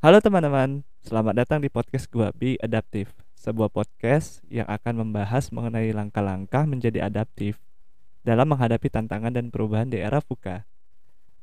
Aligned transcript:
Halo 0.00 0.16
teman-teman, 0.16 0.80
selamat 1.04 1.44
datang 1.44 1.60
di 1.60 1.68
podcast 1.68 2.08
gua 2.08 2.32
Be 2.32 2.56
Adaptive, 2.64 3.12
sebuah 3.36 3.68
podcast 3.68 4.40
yang 4.48 4.64
akan 4.64 5.04
membahas 5.04 5.52
mengenai 5.52 5.92
langkah-langkah 5.92 6.64
menjadi 6.64 7.04
adaptif 7.04 7.60
dalam 8.24 8.48
menghadapi 8.48 8.88
tantangan 8.88 9.28
dan 9.28 9.52
perubahan 9.52 9.92
di 9.92 10.00
era 10.00 10.24
VUCA. 10.24 10.64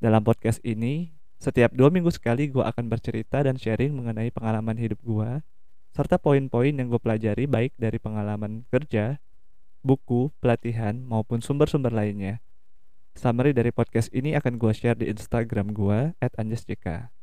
Dalam 0.02 0.26
podcast 0.26 0.58
ini, 0.66 1.14
setiap 1.38 1.70
dua 1.78 1.94
minggu 1.94 2.10
sekali 2.10 2.50
gua 2.50 2.74
akan 2.74 2.90
bercerita 2.90 3.46
dan 3.46 3.62
sharing 3.62 3.94
mengenai 3.94 4.34
pengalaman 4.34 4.74
hidup 4.74 5.06
gua, 5.06 5.46
serta 5.94 6.18
poin-poin 6.18 6.74
yang 6.74 6.90
gue 6.90 6.98
pelajari 6.98 7.46
baik 7.46 7.78
dari 7.78 8.02
pengalaman 8.02 8.66
kerja, 8.74 9.22
buku, 9.86 10.34
pelatihan, 10.42 10.98
maupun 10.98 11.46
sumber-sumber 11.46 11.94
lainnya. 11.94 12.42
Summary 13.14 13.54
dari 13.54 13.70
podcast 13.70 14.10
ini 14.18 14.34
akan 14.34 14.58
gue 14.58 14.74
share 14.74 14.98
di 14.98 15.14
Instagram 15.14 15.78
gue 15.78 16.18
@anjesjk. 16.42 17.17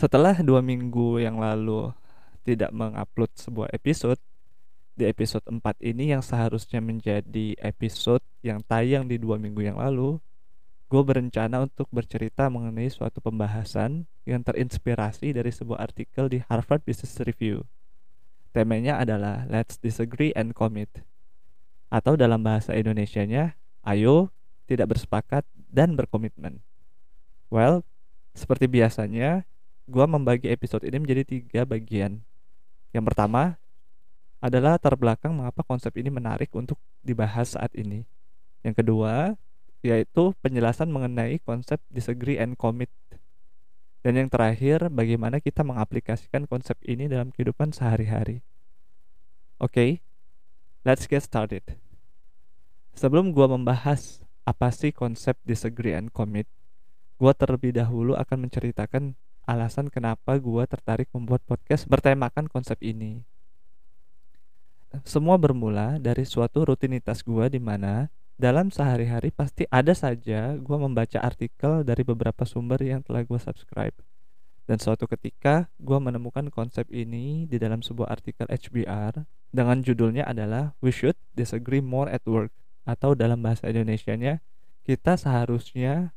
Setelah 0.00 0.32
dua 0.40 0.64
minggu 0.64 1.20
yang 1.20 1.36
lalu 1.36 1.92
tidak 2.48 2.72
mengupload 2.72 3.36
sebuah 3.36 3.68
episode, 3.68 4.16
di 4.96 5.04
episode 5.04 5.44
4 5.44 5.60
ini 5.84 6.16
yang 6.16 6.24
seharusnya 6.24 6.80
menjadi 6.80 7.52
episode 7.60 8.24
yang 8.40 8.64
tayang 8.64 9.04
di 9.04 9.20
dua 9.20 9.36
minggu 9.36 9.60
yang 9.60 9.76
lalu, 9.76 10.16
gue 10.88 11.02
berencana 11.04 11.68
untuk 11.68 11.84
bercerita 11.92 12.48
mengenai 12.48 12.88
suatu 12.88 13.20
pembahasan 13.20 14.08
yang 14.24 14.40
terinspirasi 14.40 15.36
dari 15.36 15.52
sebuah 15.52 15.84
artikel 15.84 16.32
di 16.32 16.40
Harvard 16.48 16.80
Business 16.80 17.20
Review. 17.20 17.68
Temanya 18.56 19.04
adalah 19.04 19.44
Let's 19.52 19.76
Disagree 19.76 20.32
and 20.32 20.56
Commit. 20.56 20.88
Atau 21.92 22.16
dalam 22.16 22.40
bahasa 22.40 22.72
Indonesianya, 22.72 23.52
ayo 23.84 24.32
tidak 24.64 24.96
bersepakat 24.96 25.44
dan 25.68 25.92
berkomitmen. 25.92 26.64
Well, 27.52 27.84
seperti 28.32 28.64
biasanya, 28.64 29.44
gue 29.90 30.06
membagi 30.06 30.46
episode 30.54 30.86
ini 30.86 31.02
menjadi 31.02 31.26
tiga 31.26 31.66
bagian. 31.66 32.22
Yang 32.94 33.04
pertama 33.10 33.58
adalah 34.38 34.78
terbelakang 34.78 35.34
mengapa 35.34 35.66
konsep 35.66 35.90
ini 35.98 36.08
menarik 36.14 36.54
untuk 36.54 36.78
dibahas 37.02 37.58
saat 37.58 37.74
ini. 37.74 38.06
Yang 38.62 38.86
kedua, 38.86 39.34
yaitu 39.82 40.30
penjelasan 40.40 40.88
mengenai 40.94 41.42
konsep 41.42 41.82
disagree 41.90 42.38
and 42.38 42.54
commit. 42.54 42.88
Dan 44.00 44.16
yang 44.16 44.30
terakhir, 44.32 44.88
bagaimana 44.88 45.42
kita 45.42 45.60
mengaplikasikan 45.66 46.46
konsep 46.46 46.78
ini 46.86 47.10
dalam 47.10 47.34
kehidupan 47.34 47.74
sehari-hari. 47.74 48.40
Oke, 49.60 49.74
okay, 49.74 49.90
let's 50.86 51.04
get 51.04 51.20
started. 51.20 51.66
Sebelum 52.96 53.36
gua 53.36 53.50
membahas 53.50 54.24
apa 54.48 54.72
sih 54.72 54.94
konsep 54.94 55.36
disagree 55.44 55.92
and 55.92 56.14
commit, 56.16 56.48
gua 57.20 57.36
terlebih 57.36 57.76
dahulu 57.76 58.16
akan 58.16 58.48
menceritakan 58.48 59.20
alasan 59.50 59.90
kenapa 59.90 60.38
gue 60.38 60.62
tertarik 60.70 61.10
membuat 61.10 61.42
podcast 61.42 61.90
bertemakan 61.90 62.46
konsep 62.46 62.78
ini. 62.78 63.26
Semua 65.02 65.34
bermula 65.38 65.98
dari 65.98 66.22
suatu 66.22 66.62
rutinitas 66.62 67.26
gue 67.26 67.46
di 67.50 67.58
mana 67.58 68.06
dalam 68.38 68.70
sehari-hari 68.70 69.34
pasti 69.34 69.66
ada 69.68 69.90
saja 69.90 70.54
gue 70.54 70.76
membaca 70.78 71.18
artikel 71.18 71.82
dari 71.82 72.06
beberapa 72.06 72.46
sumber 72.46 72.78
yang 72.78 73.02
telah 73.02 73.26
gue 73.26 73.40
subscribe. 73.42 73.94
Dan 74.70 74.78
suatu 74.78 75.10
ketika 75.10 75.66
gue 75.82 75.98
menemukan 75.98 76.46
konsep 76.54 76.86
ini 76.94 77.50
di 77.50 77.58
dalam 77.58 77.82
sebuah 77.82 78.06
artikel 78.06 78.46
HBR 78.46 79.26
dengan 79.50 79.82
judulnya 79.82 80.30
adalah 80.30 80.78
We 80.78 80.94
Should 80.94 81.18
Disagree 81.34 81.82
More 81.82 82.06
at 82.06 82.22
Work 82.22 82.54
atau 82.86 83.18
dalam 83.18 83.42
bahasa 83.42 83.66
Indonesianya 83.66 84.38
kita 84.86 85.18
seharusnya 85.18 86.14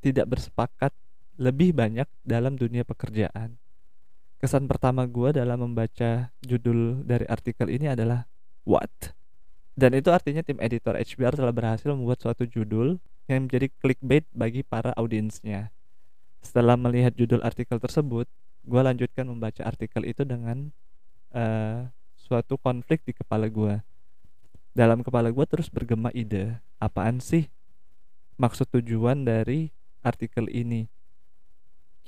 tidak 0.00 0.32
bersepakat 0.32 0.96
lebih 1.40 1.72
banyak 1.72 2.04
dalam 2.20 2.60
dunia 2.60 2.84
pekerjaan. 2.84 3.56
Kesan 4.36 4.68
pertama 4.68 5.08
gue 5.08 5.32
dalam 5.32 5.64
membaca 5.64 6.28
judul 6.44 7.00
dari 7.08 7.24
artikel 7.24 7.72
ini 7.72 7.88
adalah 7.88 8.28
What? 8.68 9.16
Dan 9.72 9.96
itu 9.96 10.12
artinya 10.12 10.44
tim 10.44 10.60
editor 10.60 11.00
HBR 11.00 11.40
telah 11.40 11.52
berhasil 11.56 11.88
membuat 11.88 12.20
suatu 12.20 12.44
judul 12.44 13.00
yang 13.24 13.48
menjadi 13.48 13.72
clickbait 13.80 14.28
bagi 14.36 14.60
para 14.60 14.92
audiensnya. 15.00 15.72
Setelah 16.44 16.76
melihat 16.76 17.16
judul 17.16 17.40
artikel 17.40 17.80
tersebut, 17.80 18.28
gue 18.68 18.80
lanjutkan 18.84 19.24
membaca 19.24 19.64
artikel 19.64 20.04
itu 20.04 20.28
dengan 20.28 20.68
uh, 21.32 21.88
suatu 22.20 22.60
konflik 22.60 23.00
di 23.08 23.16
kepala 23.16 23.48
gue. 23.48 23.80
Dalam 24.76 25.00
kepala 25.00 25.32
gue 25.32 25.46
terus 25.48 25.72
bergema 25.72 26.12
ide, 26.12 26.60
apaan 26.76 27.16
sih 27.24 27.48
maksud 28.36 28.68
tujuan 28.76 29.24
dari 29.24 29.72
artikel 30.04 30.44
ini? 30.52 30.99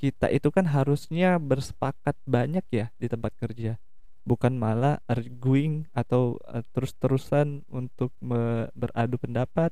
Kita 0.03 0.27
itu 0.27 0.51
kan 0.51 0.67
harusnya 0.67 1.39
bersepakat 1.39 2.19
banyak 2.27 2.67
ya 2.75 2.91
di 2.99 3.07
tempat 3.07 3.31
kerja. 3.39 3.79
Bukan 4.27 4.59
malah 4.59 4.99
arguing 5.07 5.87
atau 5.95 6.43
uh, 6.43 6.59
terus-terusan 6.75 7.63
untuk 7.71 8.11
beradu 8.75 9.15
pendapat 9.15 9.71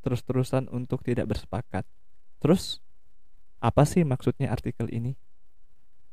terus-terusan 0.00 0.72
untuk 0.72 1.04
tidak 1.04 1.28
bersepakat. 1.28 1.84
Terus 2.40 2.80
apa 3.60 3.84
sih 3.84 4.08
maksudnya 4.08 4.48
artikel 4.48 4.88
ini? 4.88 5.12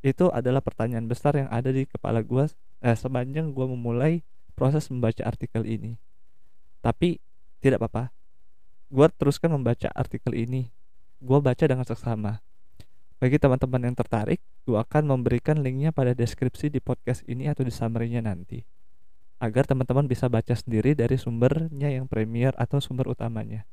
Itu 0.04 0.28
adalah 0.28 0.60
pertanyaan 0.60 1.08
besar 1.08 1.40
yang 1.40 1.48
ada 1.48 1.72
di 1.72 1.88
kepala 1.88 2.20
gue 2.20 2.52
eh, 2.84 2.98
sepanjang 3.00 3.56
gue 3.56 3.66
memulai 3.72 4.20
proses 4.52 4.92
membaca 4.92 5.24
artikel 5.24 5.64
ini. 5.64 5.96
Tapi 6.84 7.24
tidak 7.64 7.80
apa-apa. 7.88 8.12
Gue 8.92 9.08
teruskan 9.16 9.56
membaca 9.56 9.88
artikel 9.96 10.36
ini. 10.36 10.68
Gue 11.24 11.40
baca 11.40 11.64
dengan 11.64 11.88
seksama 11.88 12.44
bagi 13.18 13.42
teman-teman 13.42 13.82
yang 13.90 13.96
tertarik, 13.98 14.38
gue 14.70 14.78
akan 14.78 15.10
memberikan 15.10 15.58
linknya 15.58 15.90
pada 15.90 16.14
deskripsi 16.14 16.70
di 16.70 16.78
podcast 16.78 17.26
ini 17.26 17.50
atau 17.50 17.66
di 17.66 17.74
summary-nya 17.74 18.22
nanti. 18.22 18.62
Agar 19.42 19.66
teman-teman 19.66 20.06
bisa 20.06 20.30
baca 20.30 20.54
sendiri 20.54 20.94
dari 20.94 21.18
sumbernya 21.18 21.90
yang 21.90 22.06
premier 22.06 22.54
atau 22.54 22.78
sumber 22.78 23.10
utamanya. 23.10 23.66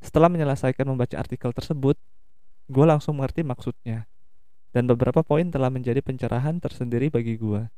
Setelah 0.00 0.32
menyelesaikan 0.32 0.88
membaca 0.88 1.20
artikel 1.20 1.52
tersebut, 1.52 2.00
gue 2.72 2.84
langsung 2.88 3.20
mengerti 3.20 3.44
maksudnya. 3.44 4.08
Dan 4.72 4.88
beberapa 4.88 5.20
poin 5.20 5.48
telah 5.52 5.68
menjadi 5.68 6.00
pencerahan 6.00 6.56
tersendiri 6.56 7.12
bagi 7.12 7.36
gue. 7.36 7.68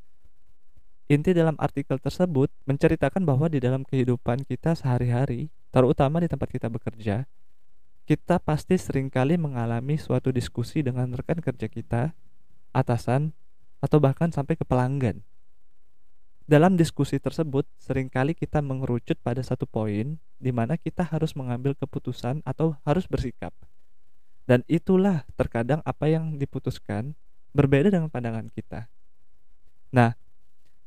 Inti 1.10 1.34
dalam 1.34 1.58
artikel 1.58 1.98
tersebut 1.98 2.46
menceritakan 2.70 3.26
bahwa 3.26 3.50
di 3.50 3.58
dalam 3.58 3.82
kehidupan 3.82 4.46
kita 4.46 4.78
sehari-hari, 4.78 5.50
terutama 5.74 6.22
di 6.22 6.30
tempat 6.30 6.46
kita 6.46 6.70
bekerja, 6.70 7.26
kita 8.10 8.42
pasti 8.42 8.74
sering 8.74 9.06
kali 9.06 9.38
mengalami 9.38 9.94
suatu 9.94 10.34
diskusi 10.34 10.82
dengan 10.82 11.14
rekan 11.14 11.38
kerja 11.38 11.70
kita, 11.70 12.10
atasan, 12.74 13.30
atau 13.78 14.02
bahkan 14.02 14.34
sampai 14.34 14.58
ke 14.58 14.66
pelanggan. 14.66 15.22
Dalam 16.42 16.74
diskusi 16.74 17.22
tersebut, 17.22 17.70
sering 17.78 18.10
kali 18.10 18.34
kita 18.34 18.66
mengerucut 18.66 19.14
pada 19.22 19.38
satu 19.46 19.62
poin 19.62 20.18
di 20.42 20.50
mana 20.50 20.74
kita 20.74 21.06
harus 21.06 21.38
mengambil 21.38 21.78
keputusan 21.78 22.42
atau 22.42 22.74
harus 22.82 23.06
bersikap. 23.06 23.54
Dan 24.42 24.66
itulah 24.66 25.22
terkadang 25.38 25.78
apa 25.86 26.10
yang 26.10 26.34
diputuskan 26.34 27.14
berbeda 27.54 27.94
dengan 27.94 28.10
pandangan 28.10 28.50
kita. 28.50 28.90
Nah, 29.94 30.18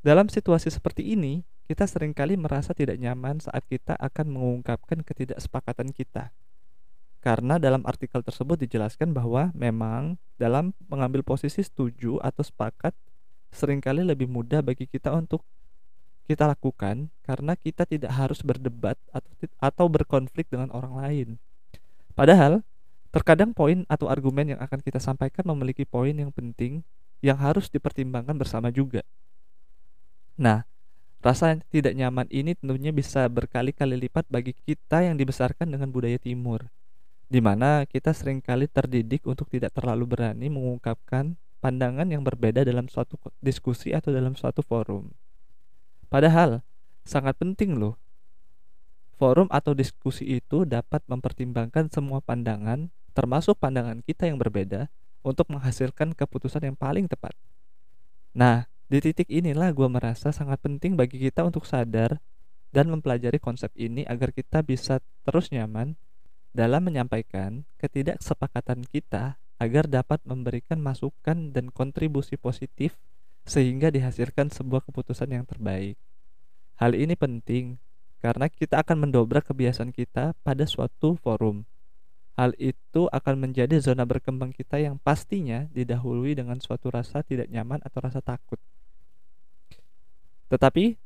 dalam 0.03 0.27
situasi 0.27 0.67
seperti 0.67 1.15
ini, 1.15 1.47
kita 1.71 1.87
sering 1.87 2.11
kali 2.11 2.35
merasa 2.35 2.75
tidak 2.75 2.99
nyaman 2.99 3.39
saat 3.39 3.63
kita 3.71 3.95
akan 3.95 4.27
mengungkapkan 4.27 5.07
ketidaksepakatan 5.07 5.95
kita 5.95 6.35
karena 7.23 7.55
dalam 7.55 7.87
artikel 7.87 8.19
tersebut 8.19 8.59
dijelaskan 8.59 9.15
bahwa 9.15 9.47
memang 9.55 10.19
dalam 10.35 10.75
mengambil 10.91 11.23
posisi 11.23 11.63
setuju 11.63 12.19
atau 12.19 12.43
sepakat 12.43 12.91
sering 13.55 13.79
kali 13.79 14.03
lebih 14.03 14.27
mudah 14.27 14.59
bagi 14.59 14.83
kita 14.83 15.07
untuk 15.15 15.39
kita 16.27 16.51
lakukan 16.51 17.07
karena 17.23 17.55
kita 17.55 17.87
tidak 17.87 18.11
harus 18.11 18.43
berdebat 18.43 18.99
atau 19.15 19.31
atau 19.63 19.85
berkonflik 19.87 20.51
dengan 20.51 20.67
orang 20.75 20.99
lain. 20.99 21.27
Padahal 22.11 22.59
terkadang 23.15 23.55
poin 23.55 23.87
atau 23.87 24.11
argumen 24.11 24.57
yang 24.57 24.59
akan 24.59 24.83
kita 24.83 24.99
sampaikan 24.99 25.47
memiliki 25.47 25.87
poin 25.87 26.11
yang 26.11 26.35
penting 26.35 26.83
yang 27.23 27.39
harus 27.39 27.71
dipertimbangkan 27.71 28.35
bersama 28.35 28.67
juga. 28.67 28.99
Nah, 30.35 30.67
rasa 31.23 31.55
tidak 31.71 31.95
nyaman 31.95 32.27
ini 32.27 32.51
tentunya 32.51 32.91
bisa 32.91 33.23
berkali-kali 33.31 33.95
lipat 33.95 34.27
bagi 34.27 34.51
kita 34.67 35.07
yang 35.07 35.15
dibesarkan 35.15 35.71
dengan 35.71 35.87
budaya 35.87 36.19
timur 36.19 36.67
di 37.33 37.41
mana 37.41 37.89
kita 37.89 38.13
sering 38.13 38.45
kali 38.45 38.69
terdidik 38.69 39.25
untuk 39.25 39.49
tidak 39.49 39.73
terlalu 39.73 40.05
berani 40.05 40.53
mengungkapkan 40.53 41.33
pandangan 41.65 42.05
yang 42.05 42.21
berbeda 42.21 42.61
dalam 42.61 42.85
suatu 42.85 43.17
diskusi 43.41 43.89
atau 43.89 44.13
dalam 44.13 44.37
suatu 44.37 44.61
forum. 44.61 45.09
Padahal, 46.13 46.61
sangat 47.01 47.33
penting 47.41 47.73
loh. 47.73 47.97
Forum 49.17 49.49
atau 49.49 49.73
diskusi 49.73 50.29
itu 50.37 50.61
dapat 50.61 51.01
mempertimbangkan 51.09 51.89
semua 51.89 52.21
pandangan, 52.21 52.93
termasuk 53.17 53.57
pandangan 53.57 54.05
kita 54.05 54.29
yang 54.29 54.37
berbeda, 54.37 54.93
untuk 55.25 55.49
menghasilkan 55.49 56.13
keputusan 56.13 56.69
yang 56.69 56.77
paling 56.77 57.09
tepat. 57.09 57.33
Nah, 58.37 58.69
di 58.93 59.01
titik 59.01 59.25
inilah 59.33 59.73
gue 59.73 59.89
merasa 59.89 60.29
sangat 60.29 60.61
penting 60.61 60.93
bagi 60.93 61.17
kita 61.17 61.41
untuk 61.41 61.65
sadar 61.65 62.21
dan 62.69 62.93
mempelajari 62.93 63.41
konsep 63.41 63.73
ini 63.73 64.05
agar 64.05 64.29
kita 64.29 64.61
bisa 64.61 65.01
terus 65.25 65.49
nyaman 65.49 65.97
dalam 66.53 66.85
menyampaikan 66.85 67.65
ketidaksepakatan 67.81 68.85
kita 68.85 69.41
agar 69.57 69.89
dapat 69.89 70.21
memberikan 70.21 70.77
masukan 70.77 71.49
dan 71.49 71.73
kontribusi 71.73 72.37
positif 72.37 72.95
sehingga 73.43 73.89
dihasilkan 73.89 74.53
sebuah 74.53 74.85
keputusan 74.85 75.33
yang 75.33 75.45
terbaik. 75.49 75.97
Hal 76.77 76.93
ini 76.93 77.17
penting 77.17 77.81
karena 78.23 78.47
kita 78.47 78.79
akan 78.79 79.09
mendobrak 79.09 79.49
kebiasaan 79.49 79.91
kita 79.91 80.37
pada 80.45 80.63
suatu 80.63 81.19
forum. 81.19 81.65
Hal 82.33 82.57
itu 82.57 83.05
akan 83.13 83.45
menjadi 83.49 83.77
zona 83.77 84.09
berkembang 84.09 84.49
kita 84.55 84.81
yang 84.81 84.97
pastinya 84.97 85.69
didahului 85.69 86.33
dengan 86.33 86.57
suatu 86.57 86.89
rasa 86.89 87.21
tidak 87.21 87.51
nyaman 87.51 87.77
atau 87.85 87.99
rasa 88.01 88.25
takut. 88.25 88.57
Tetapi 90.49 90.97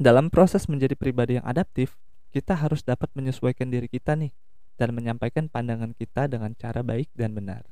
dalam 0.00 0.32
proses 0.32 0.64
menjadi 0.64 0.96
pribadi 0.96 1.36
yang 1.36 1.44
adaptif, 1.44 1.92
kita 2.30 2.54
harus 2.54 2.86
dapat 2.86 3.10
menyesuaikan 3.18 3.68
diri 3.68 3.90
kita 3.90 4.14
nih 4.14 4.30
dan 4.78 4.96
menyampaikan 4.96 5.50
pandangan 5.50 5.92
kita 5.92 6.30
dengan 6.30 6.56
cara 6.56 6.80
baik 6.80 7.12
dan 7.12 7.36
benar. 7.36 7.68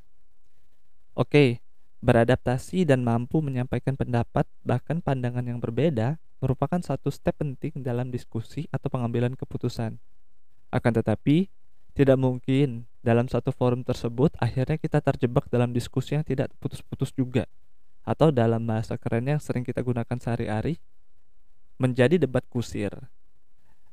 Oke, 1.17 1.65
beradaptasi 2.05 2.87
dan 2.87 3.03
mampu 3.03 3.41
menyampaikan 3.41 3.97
pendapat 3.97 4.45
bahkan 4.63 5.01
pandangan 5.03 5.43
yang 5.43 5.59
berbeda 5.59 6.21
merupakan 6.39 6.79
satu 6.79 7.11
step 7.11 7.35
penting 7.41 7.83
dalam 7.83 8.13
diskusi 8.15 8.71
atau 8.71 8.87
pengambilan 8.87 9.35
keputusan. 9.35 9.99
Akan 10.71 10.93
tetapi, 10.95 11.51
tidak 11.99 12.15
mungkin 12.15 12.87
dalam 13.03 13.27
satu 13.27 13.51
forum 13.51 13.83
tersebut 13.83 14.31
akhirnya 14.39 14.79
kita 14.79 15.03
terjebak 15.03 15.51
dalam 15.51 15.75
diskusi 15.75 16.15
yang 16.15 16.23
tidak 16.23 16.55
putus-putus 16.63 17.11
juga 17.11 17.49
atau 18.07 18.31
dalam 18.31 18.63
bahasa 18.63 18.95
keren 18.95 19.27
yang 19.27 19.43
sering 19.43 19.67
kita 19.67 19.83
gunakan 19.83 20.15
sehari-hari 20.21 20.79
menjadi 21.75 22.23
debat 22.23 22.47
kusir 22.47 22.95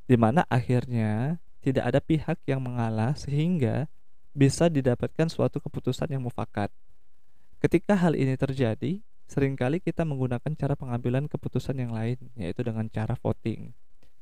di 0.06 0.14
mana 0.14 0.46
akhirnya 0.46 1.42
tidak 1.66 1.84
ada 1.90 1.98
pihak 1.98 2.38
yang 2.46 2.62
mengalah 2.62 3.18
sehingga 3.18 3.90
bisa 4.30 4.70
didapatkan 4.70 5.26
suatu 5.26 5.58
keputusan 5.58 6.06
yang 6.14 6.22
mufakat. 6.22 6.70
Ketika 7.58 7.98
hal 7.98 8.14
ini 8.14 8.38
terjadi, 8.38 9.02
sering 9.26 9.58
kali 9.58 9.82
kita 9.82 10.06
menggunakan 10.06 10.54
cara 10.54 10.78
pengambilan 10.78 11.26
keputusan 11.26 11.82
yang 11.82 11.90
lain, 11.90 12.20
yaitu 12.38 12.62
dengan 12.62 12.86
cara 12.86 13.18
voting. 13.18 13.74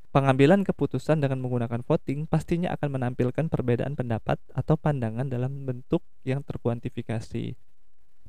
Pengambilan 0.09 0.63
keputusan 0.63 1.21
dengan 1.21 1.43
menggunakan 1.43 1.83
voting 1.83 2.25
pastinya 2.25 2.71
akan 2.73 2.97
menampilkan 2.97 3.51
perbedaan 3.51 3.93
pendapat 3.99 4.39
atau 4.55 4.79
pandangan 4.79 5.27
dalam 5.27 5.67
bentuk 5.67 6.01
yang 6.23 6.41
terkuantifikasi. 6.41 7.53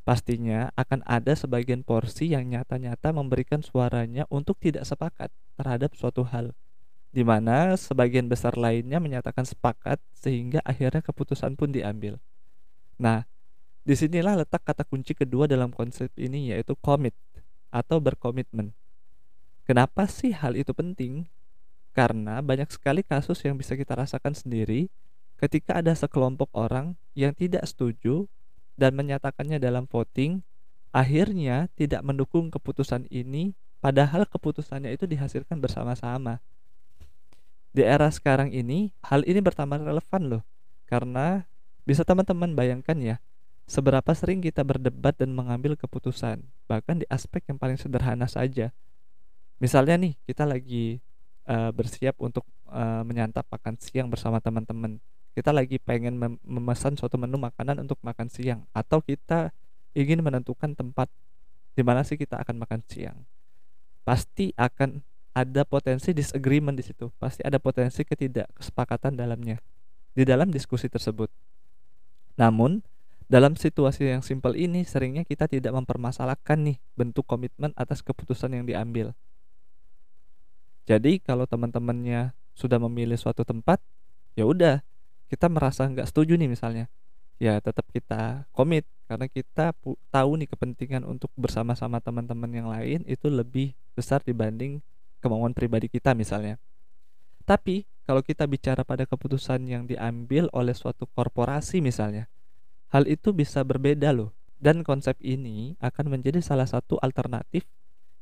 Pastinya 0.02 0.74
akan 0.74 1.06
ada 1.06 1.32
sebagian 1.38 1.86
porsi 1.86 2.34
yang 2.34 2.50
nyata-nyata 2.50 3.14
memberikan 3.14 3.62
suaranya 3.62 4.26
untuk 4.28 4.58
tidak 4.58 4.82
sepakat 4.82 5.30
terhadap 5.54 5.94
suatu 5.94 6.26
hal 6.26 6.52
di 7.16 7.24
mana 7.24 7.72
sebagian 7.80 8.28
besar 8.28 8.60
lainnya 8.60 9.00
menyatakan 9.00 9.48
sepakat 9.48 9.96
sehingga 10.12 10.60
akhirnya 10.60 11.00
keputusan 11.00 11.56
pun 11.56 11.72
diambil. 11.72 12.20
Nah, 13.00 13.24
di 13.88 13.96
sinilah 13.96 14.36
letak 14.36 14.60
kata 14.60 14.84
kunci 14.84 15.16
kedua 15.16 15.48
dalam 15.48 15.72
konsep 15.72 16.12
ini 16.20 16.52
yaitu 16.52 16.76
commit 16.76 17.16
atau 17.72 18.04
berkomitmen. 18.04 18.76
Kenapa 19.64 20.04
sih 20.04 20.36
hal 20.36 20.60
itu 20.60 20.76
penting? 20.76 21.24
Karena 21.96 22.44
banyak 22.44 22.68
sekali 22.68 23.00
kasus 23.00 23.40
yang 23.48 23.56
bisa 23.56 23.80
kita 23.80 23.96
rasakan 23.96 24.36
sendiri 24.36 24.92
ketika 25.40 25.80
ada 25.80 25.96
sekelompok 25.96 26.52
orang 26.52 27.00
yang 27.16 27.32
tidak 27.32 27.64
setuju 27.64 28.28
dan 28.76 28.92
menyatakannya 28.92 29.56
dalam 29.56 29.88
voting, 29.88 30.44
akhirnya 30.92 31.72
tidak 31.80 32.04
mendukung 32.04 32.52
keputusan 32.52 33.08
ini, 33.08 33.56
padahal 33.80 34.28
keputusannya 34.28 34.92
itu 34.92 35.08
dihasilkan 35.08 35.64
bersama-sama 35.64 36.44
di 37.76 37.84
era 37.84 38.08
sekarang 38.08 38.56
ini 38.56 38.88
hal 39.04 39.20
ini 39.28 39.44
bertambah 39.44 39.84
relevan 39.84 40.22
loh. 40.24 40.42
Karena 40.88 41.44
bisa 41.84 42.08
teman-teman 42.08 42.56
bayangkan 42.56 42.96
ya 42.96 43.16
seberapa 43.68 44.08
sering 44.16 44.40
kita 44.40 44.64
berdebat 44.64 45.20
dan 45.20 45.36
mengambil 45.36 45.76
keputusan 45.76 46.40
bahkan 46.64 47.02
di 47.02 47.06
aspek 47.12 47.44
yang 47.52 47.60
paling 47.60 47.76
sederhana 47.76 48.24
saja. 48.24 48.72
Misalnya 49.60 50.00
nih 50.00 50.16
kita 50.24 50.48
lagi 50.48 51.04
uh, 51.44 51.68
bersiap 51.76 52.16
untuk 52.16 52.48
uh, 52.72 53.04
menyantap 53.04 53.44
makan 53.52 53.76
siang 53.76 54.08
bersama 54.08 54.40
teman-teman. 54.40 54.96
Kita 55.36 55.52
lagi 55.52 55.76
pengen 55.76 56.16
mem 56.16 56.40
memesan 56.48 56.96
suatu 56.96 57.20
menu 57.20 57.36
makanan 57.36 57.84
untuk 57.84 58.00
makan 58.00 58.32
siang 58.32 58.64
atau 58.72 59.04
kita 59.04 59.52
ingin 59.92 60.24
menentukan 60.24 60.72
tempat 60.72 61.12
di 61.76 61.84
mana 61.84 62.00
sih 62.08 62.16
kita 62.16 62.40
akan 62.40 62.56
makan 62.56 62.80
siang. 62.88 63.20
Pasti 64.00 64.56
akan 64.56 65.04
ada 65.36 65.68
potensi 65.68 66.16
disagreement 66.16 66.80
di 66.80 66.84
situ. 66.88 67.12
Pasti 67.20 67.44
ada 67.44 67.60
potensi 67.60 68.00
ketidaksepakatan 68.00 69.20
dalamnya 69.20 69.60
di 70.16 70.24
dalam 70.24 70.48
diskusi 70.48 70.88
tersebut. 70.88 71.28
Namun 72.40 72.80
dalam 73.28 73.52
situasi 73.52 74.16
yang 74.16 74.24
simpel 74.24 74.56
ini 74.56 74.88
seringnya 74.88 75.28
kita 75.28 75.44
tidak 75.44 75.76
mempermasalahkan 75.76 76.56
nih 76.56 76.80
bentuk 76.96 77.28
komitmen 77.28 77.76
atas 77.76 78.00
keputusan 78.00 78.56
yang 78.56 78.64
diambil. 78.64 79.12
Jadi 80.88 81.20
kalau 81.20 81.44
teman-temannya 81.44 82.32
sudah 82.56 82.80
memilih 82.80 83.20
suatu 83.20 83.44
tempat 83.44 83.76
ya 84.40 84.48
udah 84.48 84.80
kita 85.28 85.52
merasa 85.52 85.84
nggak 85.84 86.08
setuju 86.08 86.40
nih 86.40 86.48
misalnya. 86.48 86.88
Ya 87.36 87.60
tetap 87.60 87.84
kita 87.92 88.48
komit 88.56 88.88
karena 89.04 89.28
kita 89.28 89.76
tahu 90.08 90.40
nih 90.40 90.48
kepentingan 90.48 91.04
untuk 91.04 91.28
bersama-sama 91.36 92.00
teman-teman 92.00 92.48
yang 92.48 92.72
lain 92.72 93.04
itu 93.04 93.28
lebih 93.28 93.76
besar 93.92 94.24
dibanding 94.24 94.80
kemauan 95.26 95.50
pribadi 95.50 95.90
kita 95.90 96.14
misalnya. 96.14 96.62
Tapi 97.42 97.82
kalau 98.06 98.22
kita 98.22 98.46
bicara 98.46 98.86
pada 98.86 99.02
keputusan 99.02 99.66
yang 99.66 99.90
diambil 99.90 100.46
oleh 100.54 100.78
suatu 100.78 101.10
korporasi 101.10 101.82
misalnya, 101.82 102.30
hal 102.94 103.10
itu 103.10 103.34
bisa 103.34 103.66
berbeda 103.66 104.14
loh. 104.14 104.30
Dan 104.56 104.86
konsep 104.86 105.18
ini 105.20 105.74
akan 105.82 106.16
menjadi 106.16 106.40
salah 106.40 106.64
satu 106.64 106.96
alternatif 107.02 107.66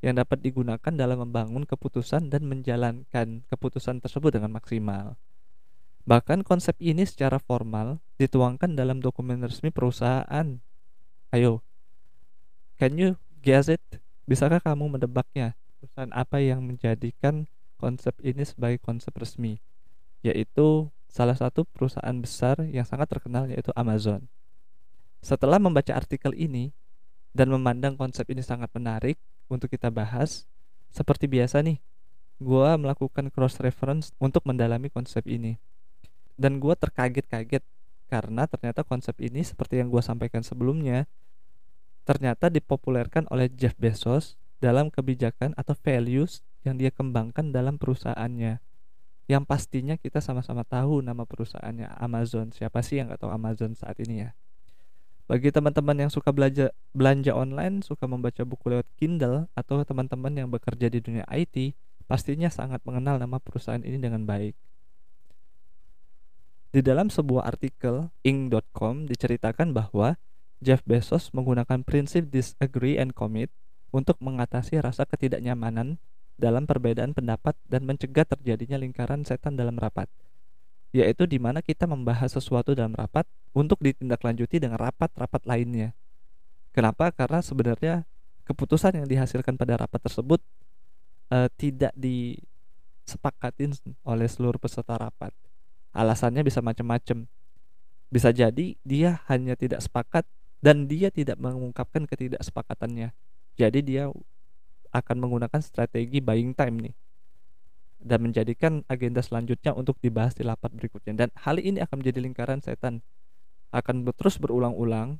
yang 0.03 0.19
dapat 0.19 0.41
digunakan 0.43 0.93
dalam 0.93 1.23
membangun 1.25 1.63
keputusan 1.65 2.29
dan 2.29 2.45
menjalankan 2.45 3.47
keputusan 3.49 4.03
tersebut 4.03 4.37
dengan 4.41 4.53
maksimal. 4.53 5.15
Bahkan 6.05 6.45
konsep 6.45 6.77
ini 6.85 7.09
secara 7.09 7.41
formal 7.41 8.01
dituangkan 8.21 8.77
dalam 8.77 9.01
dokumen 9.01 9.41
resmi 9.41 9.73
perusahaan. 9.73 10.61
Ayo, 11.33 11.65
can 12.77 13.01
you 13.01 13.17
guess 13.41 13.73
it? 13.73 13.81
Bisakah 14.29 14.61
kamu 14.61 14.97
mendebaknya? 14.97 15.57
Perusahaan 15.85 16.17
apa 16.17 16.41
yang 16.41 16.65
menjadikan 16.65 17.45
konsep 17.77 18.17
ini 18.25 18.41
sebagai 18.49 18.81
konsep 18.81 19.13
resmi 19.13 19.61
yaitu 20.25 20.89
salah 21.05 21.37
satu 21.37 21.69
perusahaan 21.69 22.17
besar 22.17 22.65
yang 22.73 22.89
sangat 22.89 23.13
terkenal 23.13 23.45
yaitu 23.45 23.69
Amazon. 23.77 24.25
Setelah 25.21 25.61
membaca 25.61 25.93
artikel 25.93 26.33
ini 26.33 26.73
dan 27.37 27.53
memandang 27.53 28.01
konsep 28.01 28.25
ini 28.33 28.41
sangat 28.41 28.73
menarik 28.73 29.21
untuk 29.53 29.69
kita 29.69 29.93
bahas, 29.93 30.49
seperti 30.89 31.29
biasa 31.29 31.61
nih, 31.61 31.77
gue 32.41 32.69
melakukan 32.81 33.29
cross 33.29 33.61
reference 33.61 34.17
untuk 34.17 34.49
mendalami 34.49 34.89
konsep 34.89 35.29
ini. 35.29 35.61
Dan 36.41 36.57
gue 36.57 36.73
terkaget-kaget 36.73 37.61
karena 38.09 38.49
ternyata 38.49 38.81
konsep 38.81 39.15
ini 39.21 39.45
seperti 39.45 39.85
yang 39.85 39.93
gue 39.93 40.01
sampaikan 40.01 40.41
sebelumnya, 40.41 41.05
ternyata 42.09 42.49
dipopulerkan 42.49 43.29
oleh 43.29 43.53
Jeff 43.53 43.77
Bezos 43.77 44.41
dalam 44.65 44.89
kebijakan 44.89 45.53
atau 45.61 45.77
values 45.77 46.41
yang 46.65 46.81
dia 46.81 46.89
kembangkan 46.89 47.53
dalam 47.53 47.77
perusahaannya. 47.77 48.65
Yang 49.29 49.45
pastinya 49.45 50.01
kita 50.01 50.25
sama-sama 50.25 50.65
tahu 50.65 51.05
nama 51.05 51.29
perusahaannya 51.29 52.01
Amazon. 52.01 52.49
Siapa 52.49 52.81
sih 52.81 52.97
yang 52.97 53.13
gak 53.13 53.29
tahu 53.29 53.33
Amazon 53.33 53.77
saat 53.77 54.01
ini 54.01 54.25
ya? 54.25 54.33
Bagi 55.29 55.53
teman-teman 55.53 55.97
yang 55.97 56.11
suka 56.13 56.33
belanja 56.33 56.73
belanja 56.93 57.33
online 57.33 57.81
suka 57.81 58.05
membaca 58.05 58.45
buku 58.45 58.73
lewat 58.73 58.89
Kindle 58.97 59.49
atau 59.57 59.81
teman-teman 59.81 60.33
yang 60.33 60.49
bekerja 60.53 60.93
di 60.93 61.01
dunia 61.01 61.25
IT 61.33 61.73
pastinya 62.05 62.53
sangat 62.53 62.85
mengenal 62.85 63.17
nama 63.17 63.41
perusahaan 63.41 63.81
ini 63.81 63.97
dengan 63.97 64.29
baik. 64.29 64.53
Di 66.77 66.85
dalam 66.85 67.09
sebuah 67.09 67.49
artikel 67.49 68.13
ing.com 68.21 69.09
diceritakan 69.09 69.73
bahwa 69.73 70.21
Jeff 70.61 70.85
Bezos 70.85 71.33
menggunakan 71.33 71.81
prinsip 71.81 72.29
disagree 72.29 73.01
and 73.01 73.17
commit 73.17 73.49
untuk 73.95 74.19
mengatasi 74.19 74.83
rasa 74.83 75.07
ketidaknyamanan 75.07 76.03
dalam 76.35 76.67
perbedaan 76.67 77.15
pendapat 77.15 77.55
dan 77.71 77.87
mencegah 77.87 78.27
terjadinya 78.27 78.75
lingkaran 78.83 79.23
setan 79.23 79.55
dalam 79.55 79.79
rapat 79.79 80.11
yaitu 80.95 81.27
di 81.27 81.43
mana 81.43 81.59
kita 81.59 81.91
membahas 81.91 82.39
sesuatu 82.39 82.71
dalam 82.71 82.95
rapat 82.95 83.27
untuk 83.51 83.83
ditindaklanjuti 83.83 84.63
dengan 84.63 84.79
rapat-rapat 84.79 85.43
lainnya. 85.43 85.91
Kenapa? 86.71 87.11
Karena 87.11 87.43
sebenarnya 87.43 88.07
keputusan 88.47 89.03
yang 89.03 89.07
dihasilkan 89.11 89.59
pada 89.59 89.75
rapat 89.75 89.99
tersebut 90.07 90.39
uh, 91.35 91.51
tidak 91.59 91.91
disepakatin 91.99 93.75
oleh 94.07 94.31
seluruh 94.31 94.63
peserta 94.63 94.95
rapat. 94.95 95.35
Alasannya 95.91 96.47
bisa 96.47 96.63
macam-macam. 96.63 97.27
Bisa 98.07 98.31
jadi 98.31 98.79
dia 98.87 99.19
hanya 99.27 99.59
tidak 99.59 99.83
sepakat 99.83 100.23
dan 100.63 100.87
dia 100.87 101.11
tidak 101.11 101.43
mengungkapkan 101.43 102.07
ketidaksepakatannya 102.07 103.11
jadi 103.55 103.79
dia 103.81 104.05
akan 104.95 105.17
menggunakan 105.19 105.61
strategi 105.63 106.23
buying 106.23 106.55
time 106.55 106.91
nih 106.91 106.95
dan 108.05 108.21
menjadikan 108.21 108.85
agenda 108.87 109.25
selanjutnya 109.25 109.73
untuk 109.73 109.97
dibahas 109.99 110.37
di 110.37 110.45
lapat 110.45 110.71
berikutnya 110.77 111.27
dan 111.27 111.29
hal 111.41 111.57
ini 111.57 111.81
akan 111.81 112.05
menjadi 112.05 112.19
lingkaran 112.21 112.61
setan 112.61 113.01
akan 113.75 114.07
terus 114.15 114.39
berulang-ulang 114.39 115.19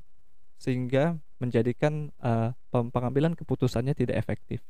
sehingga 0.55 1.19
menjadikan 1.43 2.15
uh, 2.23 2.55
pengambilan 2.71 3.35
keputusannya 3.35 3.91
tidak 3.91 4.15
efektif. 4.15 4.63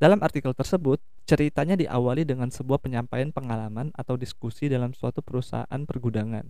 Dalam 0.00 0.20
artikel 0.24 0.52
tersebut, 0.56 1.00
ceritanya 1.28 1.76
diawali 1.76 2.24
dengan 2.24 2.48
sebuah 2.48 2.80
penyampaian 2.80 3.28
pengalaman 3.32 3.92
atau 3.92 4.16
diskusi 4.16 4.68
dalam 4.68 4.96
suatu 4.96 5.20
perusahaan 5.20 5.80
pergudangan 5.84 6.48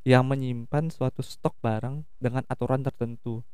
yang 0.00 0.24
menyimpan 0.24 0.88
suatu 0.88 1.20
stok 1.20 1.60
barang 1.60 2.08
dengan 2.16 2.40
aturan 2.48 2.80
tertentu. 2.80 3.44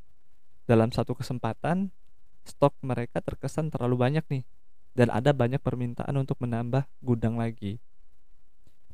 Dalam 0.66 0.90
satu 0.90 1.14
kesempatan, 1.14 1.94
stok 2.42 2.74
mereka 2.82 3.22
terkesan 3.22 3.70
terlalu 3.70 4.02
banyak 4.02 4.24
nih 4.26 4.44
dan 4.98 5.14
ada 5.14 5.30
banyak 5.30 5.62
permintaan 5.62 6.10
untuk 6.18 6.42
menambah 6.42 6.90
gudang 7.06 7.38
lagi. 7.38 7.78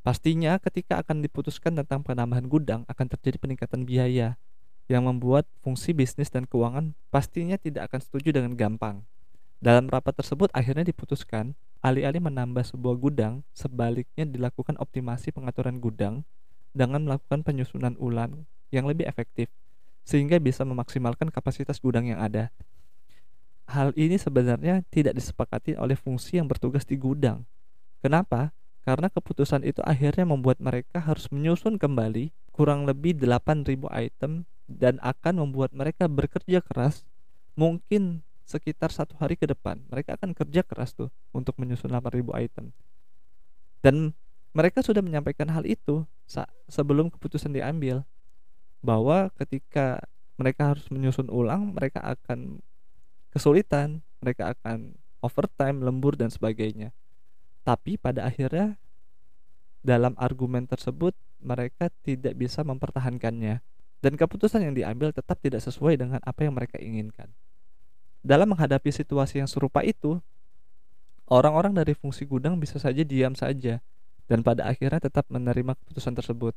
Pastinya 0.05 0.61
ketika 0.61 1.01
akan 1.01 1.25
diputuskan 1.25 1.73
tentang 1.73 2.05
penambahan 2.05 2.45
gudang 2.45 2.85
akan 2.93 3.07
terjadi 3.17 3.41
peningkatan 3.41 3.89
biaya 3.89 4.37
yang 4.91 5.09
membuat 5.09 5.49
fungsi 5.65 5.97
bisnis 5.97 6.29
dan 6.29 6.45
keuangan 6.45 6.93
pastinya 7.09 7.57
tidak 7.57 7.89
akan 7.89 8.01
setuju 8.05 8.37
dengan 8.37 8.53
gampang. 8.53 9.07
Dalam 9.63 9.89
rapat 9.89 10.19
tersebut 10.21 10.53
akhirnya 10.53 10.85
diputuskan 10.85 11.57
alih-alih 11.81 12.21
menambah 12.21 12.69
sebuah 12.69 12.99
gudang, 13.01 13.47
sebaliknya 13.57 14.29
dilakukan 14.29 14.77
optimasi 14.77 15.33
pengaturan 15.33 15.81
gudang 15.81 16.27
dengan 16.77 17.07
melakukan 17.09 17.47
penyusunan 17.47 17.97
ulang 17.97 18.45
yang 18.75 18.85
lebih 18.85 19.09
efektif 19.09 19.49
sehingga 20.03 20.39
bisa 20.43 20.67
memaksimalkan 20.67 21.31
kapasitas 21.31 21.79
gudang 21.79 22.11
yang 22.11 22.19
ada. 22.19 22.51
Hal 23.71 23.95
ini 23.95 24.19
sebenarnya 24.19 24.83
tidak 24.91 25.17
disepakati 25.17 25.79
oleh 25.79 25.95
fungsi 25.95 26.37
yang 26.37 26.51
bertugas 26.51 26.85
di 26.85 26.99
gudang. 26.99 27.47
Kenapa? 28.03 28.51
Karena 28.83 29.07
keputusan 29.07 29.63
itu 29.63 29.79
akhirnya 29.87 30.27
membuat 30.27 30.59
mereka 30.59 30.99
harus 30.99 31.31
menyusun 31.31 31.79
kembali 31.79 32.35
kurang 32.51 32.85
lebih 32.85 33.17
8000 33.17 33.79
item 33.95 34.45
dan 34.67 34.99
akan 35.01 35.47
membuat 35.47 35.71
mereka 35.73 36.11
bekerja 36.11 36.61
keras 36.61 37.07
mungkin 37.55 38.25
sekitar 38.45 38.93
satu 38.93 39.17
hari 39.17 39.39
ke 39.39 39.49
depan 39.49 39.81
mereka 39.89 40.21
akan 40.21 40.37
kerja 40.37 40.61
keras 40.65 40.93
tuh 40.93 41.09
untuk 41.33 41.57
menyusun 41.57 41.89
8000 41.89 42.21
item 42.43 42.75
dan 43.81 44.13
mereka 44.53 44.85
sudah 44.85 45.01
menyampaikan 45.01 45.49
hal 45.49 45.65
itu 45.65 46.05
sebelum 46.69 47.09
keputusan 47.09 47.57
diambil 47.57 48.05
bahwa 48.83 49.31
ketika 49.39 50.03
mereka 50.37 50.75
harus 50.75 50.91
menyusun 50.91 51.31
ulang 51.31 51.73
mereka 51.73 52.03
akan 52.03 52.59
kesulitan, 53.31 54.03
mereka 54.21 54.53
akan 54.53 54.99
overtime, 55.23 55.81
lembur 55.81 56.19
dan 56.19 56.29
sebagainya. 56.29 56.91
Tapi 57.63 57.97
pada 57.97 58.27
akhirnya 58.27 58.77
dalam 59.81 60.19
argumen 60.19 60.67
tersebut 60.67 61.15
mereka 61.43 61.91
tidak 62.07 62.35
bisa 62.39 62.63
mempertahankannya 62.63 63.63
dan 64.03 64.13
keputusan 64.19 64.67
yang 64.67 64.75
diambil 64.75 65.15
tetap 65.15 65.39
tidak 65.39 65.63
sesuai 65.63 65.95
dengan 65.95 66.19
apa 66.23 66.43
yang 66.43 66.55
mereka 66.55 66.79
inginkan. 66.83 67.31
Dalam 68.23 68.51
menghadapi 68.55 68.91
situasi 68.91 69.43
yang 69.43 69.51
serupa 69.51 69.83
itu, 69.83 70.19
orang-orang 71.27 71.75
dari 71.75 71.95
fungsi 71.95 72.27
gudang 72.27 72.59
bisa 72.59 72.79
saja 72.79 73.03
diam 73.03 73.35
saja 73.35 73.83
dan 74.27 74.43
pada 74.47 74.67
akhirnya 74.67 75.03
tetap 75.03 75.27
menerima 75.31 75.75
keputusan 75.79 76.15
tersebut. 76.15 76.55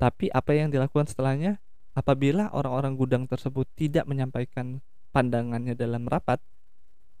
Tapi 0.00 0.32
apa 0.32 0.56
yang 0.56 0.72
dilakukan 0.72 1.04
setelahnya? 1.12 1.60
Apabila 1.92 2.48
orang-orang 2.56 2.96
gudang 2.96 3.24
tersebut 3.28 3.68
tidak 3.76 4.08
menyampaikan 4.08 4.80
pandangannya 5.12 5.76
dalam 5.76 6.08
rapat, 6.08 6.40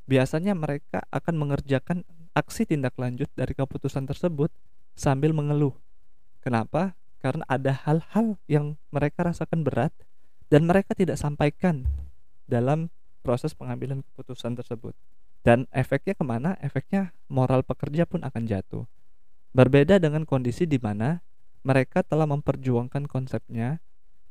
biasanya 0.08 0.56
mereka 0.56 1.04
akan 1.12 1.36
mengerjakan 1.36 2.08
aksi 2.32 2.64
tindak 2.64 2.96
lanjut 2.96 3.28
dari 3.36 3.52
keputusan 3.52 4.08
tersebut 4.08 4.48
sambil 4.96 5.36
mengeluh. 5.36 5.76
Kenapa? 6.40 6.96
Karena 7.20 7.44
ada 7.52 7.76
hal-hal 7.84 8.40
yang 8.48 8.80
mereka 8.88 9.28
rasakan 9.28 9.60
berat 9.60 9.92
dan 10.48 10.64
mereka 10.64 10.96
tidak 10.96 11.20
sampaikan 11.20 11.84
dalam 12.48 12.88
proses 13.20 13.52
pengambilan 13.52 14.00
keputusan 14.00 14.56
tersebut. 14.56 14.96
Dan 15.44 15.68
efeknya 15.72 16.16
ke 16.16 16.24
mana? 16.24 16.56
Efeknya 16.64 17.12
moral 17.28 17.60
pekerja 17.60 18.08
pun 18.08 18.24
akan 18.24 18.48
jatuh. 18.48 18.88
Berbeda 19.52 20.00
dengan 20.00 20.24
kondisi 20.24 20.64
di 20.64 20.80
mana 20.80 21.20
mereka 21.60 22.00
telah 22.00 22.24
memperjuangkan 22.24 23.04
konsepnya 23.08 23.80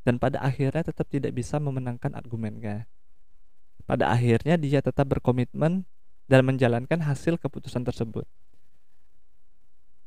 dan 0.07 0.17
pada 0.17 0.41
akhirnya 0.41 0.81
tetap 0.81 1.05
tidak 1.11 1.35
bisa 1.35 1.61
memenangkan 1.61 2.17
argumennya. 2.17 2.89
Pada 3.85 4.09
akhirnya 4.13 4.57
dia 4.57 4.81
tetap 4.81 5.09
berkomitmen 5.09 5.85
dan 6.29 6.41
menjalankan 6.45 7.01
hasil 7.01 7.41
keputusan 7.41 7.81
tersebut. 7.85 8.25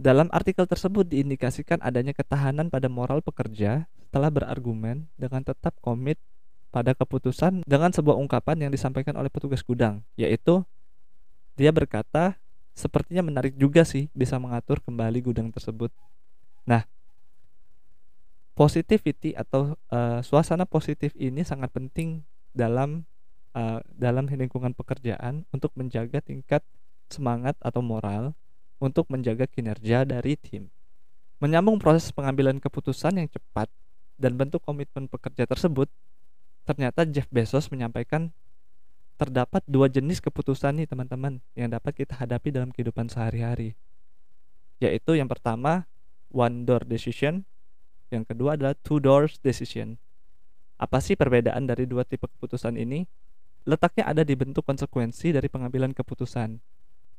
Dalam 0.03 0.27
artikel 0.35 0.67
tersebut 0.67 1.07
diindikasikan 1.07 1.79
adanya 1.79 2.11
ketahanan 2.11 2.67
pada 2.67 2.91
moral 2.91 3.23
pekerja 3.23 3.87
setelah 4.03 4.35
berargumen 4.35 5.07
dengan 5.15 5.47
tetap 5.47 5.79
komit 5.79 6.19
pada 6.75 6.97
keputusan 6.97 7.63
dengan 7.69 7.95
sebuah 7.95 8.19
ungkapan 8.19 8.67
yang 8.67 8.71
disampaikan 8.73 9.15
oleh 9.15 9.31
petugas 9.31 9.63
gudang, 9.63 10.03
yaitu 10.19 10.65
dia 11.55 11.71
berkata, 11.71 12.41
sepertinya 12.73 13.23
menarik 13.23 13.55
juga 13.55 13.85
sih 13.85 14.09
bisa 14.17 14.41
mengatur 14.41 14.81
kembali 14.81 15.21
gudang 15.21 15.53
tersebut. 15.53 15.93
Nah, 16.65 16.89
positivity 18.53 19.33
atau 19.33 19.77
uh, 19.89 20.21
suasana 20.21 20.69
positif 20.69 21.17
ini 21.17 21.41
sangat 21.41 21.73
penting 21.73 22.21
dalam 22.53 23.09
uh, 23.57 23.81
dalam 23.97 24.29
lingkungan 24.29 24.77
pekerjaan 24.77 25.49
untuk 25.53 25.73
menjaga 25.77 26.21
tingkat 26.21 26.61
semangat 27.09 27.57
atau 27.61 27.81
moral 27.81 28.37
untuk 28.81 29.09
menjaga 29.09 29.49
kinerja 29.49 30.05
dari 30.05 30.37
tim. 30.37 30.69
Menyambung 31.41 31.81
proses 31.81 32.13
pengambilan 32.15 32.59
keputusan 32.61 33.19
yang 33.19 33.29
cepat 33.29 33.71
dan 34.21 34.39
bentuk 34.39 34.63
komitmen 34.63 35.11
pekerja 35.11 35.49
tersebut, 35.49 35.91
ternyata 36.63 37.03
Jeff 37.09 37.27
Bezos 37.31 37.67
menyampaikan 37.73 38.31
terdapat 39.19 39.63
dua 39.71 39.87
jenis 39.87 40.19
keputusan 40.19 40.83
nih 40.83 40.87
teman-teman 40.91 41.39
yang 41.55 41.71
dapat 41.71 41.95
kita 41.95 42.19
hadapi 42.19 42.51
dalam 42.51 42.75
kehidupan 42.75 43.07
sehari-hari. 43.07 43.79
Yaitu 44.83 45.15
yang 45.15 45.31
pertama 45.31 45.87
one 46.31 46.67
door 46.67 46.83
decision, 46.83 47.47
yang 48.13 48.29
kedua 48.29 48.61
adalah 48.61 48.77
two 48.85 49.01
doors 49.01 49.41
decision. 49.41 49.97
Apa 50.77 51.01
sih 51.01 51.17
perbedaan 51.17 51.65
dari 51.65 51.89
dua 51.89 52.05
tipe 52.05 52.29
keputusan 52.29 52.77
ini? 52.77 53.09
letaknya 53.63 54.11
ada 54.11 54.23
di 54.27 54.35
bentuk 54.35 54.67
konsekuensi 54.67 55.31
dari 55.31 55.47
pengambilan 55.47 55.95
keputusan. 55.95 56.59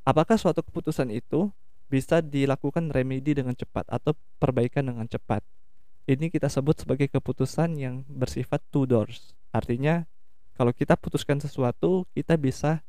Apakah 0.04 0.36
suatu 0.36 0.60
keputusan 0.60 1.08
itu 1.16 1.48
bisa 1.88 2.20
dilakukan 2.20 2.92
remedi 2.92 3.32
dengan 3.32 3.56
cepat 3.56 3.88
atau 3.88 4.12
perbaikan 4.44 4.84
dengan 4.84 5.08
cepat? 5.08 5.40
Ini 6.04 6.28
kita 6.28 6.52
sebut 6.52 6.84
sebagai 6.84 7.08
keputusan 7.08 7.80
yang 7.80 8.04
bersifat 8.12 8.60
two 8.76 8.84
doors. 8.84 9.32
Artinya, 9.56 10.04
kalau 10.60 10.76
kita 10.76 11.00
putuskan 11.00 11.40
sesuatu, 11.40 12.04
kita 12.12 12.36
bisa 12.36 12.84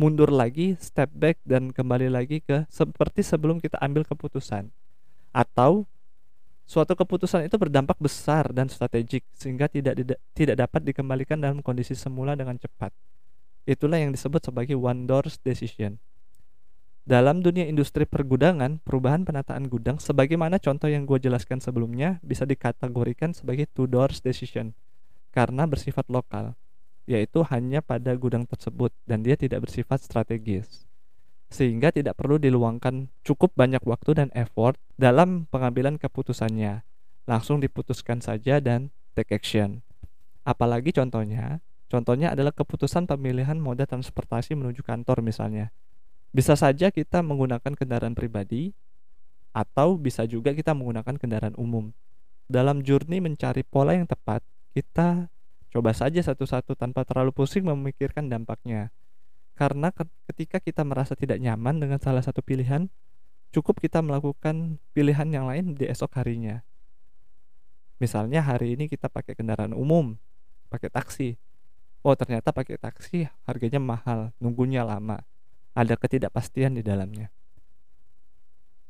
mundur 0.00 0.32
lagi, 0.32 0.72
step 0.80 1.12
back 1.12 1.36
dan 1.44 1.68
kembali 1.68 2.08
lagi 2.08 2.40
ke 2.40 2.64
seperti 2.72 3.20
sebelum 3.20 3.60
kita 3.60 3.76
ambil 3.84 4.08
keputusan. 4.08 4.72
Atau 5.36 5.84
Suatu 6.66 6.98
keputusan 6.98 7.46
itu 7.46 7.54
berdampak 7.54 7.94
besar 8.02 8.50
dan 8.50 8.66
strategik 8.66 9.22
sehingga 9.38 9.70
tidak 9.70 10.18
tidak 10.34 10.56
dapat 10.58 10.82
dikembalikan 10.82 11.38
dalam 11.38 11.62
kondisi 11.62 11.94
semula 11.94 12.34
dengan 12.34 12.58
cepat. 12.58 12.90
Itulah 13.62 14.02
yang 14.02 14.10
disebut 14.10 14.50
sebagai 14.50 14.74
one 14.74 15.06
doors 15.06 15.38
decision. 15.46 16.02
Dalam 17.06 17.38
dunia 17.38 17.70
industri 17.70 18.02
pergudangan, 18.02 18.82
perubahan 18.82 19.22
penataan 19.22 19.70
gudang 19.70 20.02
sebagaimana 20.02 20.58
contoh 20.58 20.90
yang 20.90 21.06
gue 21.06 21.22
jelaskan 21.22 21.62
sebelumnya 21.62 22.18
bisa 22.26 22.42
dikategorikan 22.42 23.30
sebagai 23.30 23.70
two 23.70 23.86
doors 23.86 24.18
decision 24.18 24.74
karena 25.30 25.70
bersifat 25.70 26.10
lokal, 26.10 26.58
yaitu 27.06 27.46
hanya 27.46 27.78
pada 27.78 28.10
gudang 28.18 28.42
tersebut 28.42 28.90
dan 29.06 29.22
dia 29.22 29.38
tidak 29.38 29.70
bersifat 29.70 30.02
strategis 30.02 30.85
sehingga 31.46 31.94
tidak 31.94 32.18
perlu 32.18 32.42
diluangkan 32.42 33.06
cukup 33.22 33.54
banyak 33.54 33.82
waktu 33.86 34.18
dan 34.18 34.28
effort 34.34 34.78
dalam 34.98 35.46
pengambilan 35.48 35.96
keputusannya. 35.96 36.82
Langsung 37.26 37.62
diputuskan 37.62 38.22
saja 38.22 38.58
dan 38.62 38.90
take 39.14 39.34
action. 39.34 39.82
Apalagi 40.46 40.94
contohnya, 40.94 41.58
contohnya 41.90 42.34
adalah 42.34 42.54
keputusan 42.54 43.10
pemilihan 43.10 43.58
moda 43.58 43.86
transportasi 43.86 44.54
menuju 44.54 44.82
kantor 44.86 45.22
misalnya. 45.22 45.74
Bisa 46.30 46.54
saja 46.54 46.90
kita 46.90 47.22
menggunakan 47.22 47.72
kendaraan 47.74 48.14
pribadi 48.14 48.74
atau 49.56 49.96
bisa 49.96 50.22
juga 50.28 50.52
kita 50.52 50.76
menggunakan 50.76 51.16
kendaraan 51.16 51.56
umum. 51.58 51.90
Dalam 52.46 52.86
journey 52.86 53.18
mencari 53.18 53.66
pola 53.66 53.96
yang 53.96 54.06
tepat, 54.06 54.44
kita 54.70 55.26
coba 55.72 55.90
saja 55.96 56.22
satu-satu 56.22 56.78
tanpa 56.78 57.02
terlalu 57.02 57.34
pusing 57.34 57.66
memikirkan 57.66 58.30
dampaknya 58.30 58.94
karena 59.56 59.88
ketika 60.28 60.60
kita 60.60 60.84
merasa 60.84 61.16
tidak 61.16 61.40
nyaman 61.40 61.80
dengan 61.80 61.96
salah 61.96 62.20
satu 62.20 62.44
pilihan, 62.44 62.92
cukup 63.56 63.80
kita 63.80 64.04
melakukan 64.04 64.76
pilihan 64.92 65.26
yang 65.32 65.48
lain 65.48 65.72
di 65.72 65.88
esok 65.88 66.20
harinya. 66.20 66.60
Misalnya 67.96 68.44
hari 68.44 68.76
ini 68.76 68.92
kita 68.92 69.08
pakai 69.08 69.32
kendaraan 69.32 69.72
umum, 69.72 70.20
pakai 70.68 70.92
taksi. 70.92 71.40
Oh 72.04 72.12
ternyata 72.12 72.52
pakai 72.52 72.76
taksi 72.76 73.24
harganya 73.48 73.80
mahal, 73.80 74.36
nunggunya 74.36 74.84
lama. 74.84 75.24
Ada 75.72 75.96
ketidakpastian 75.96 76.76
di 76.76 76.84
dalamnya. 76.84 77.32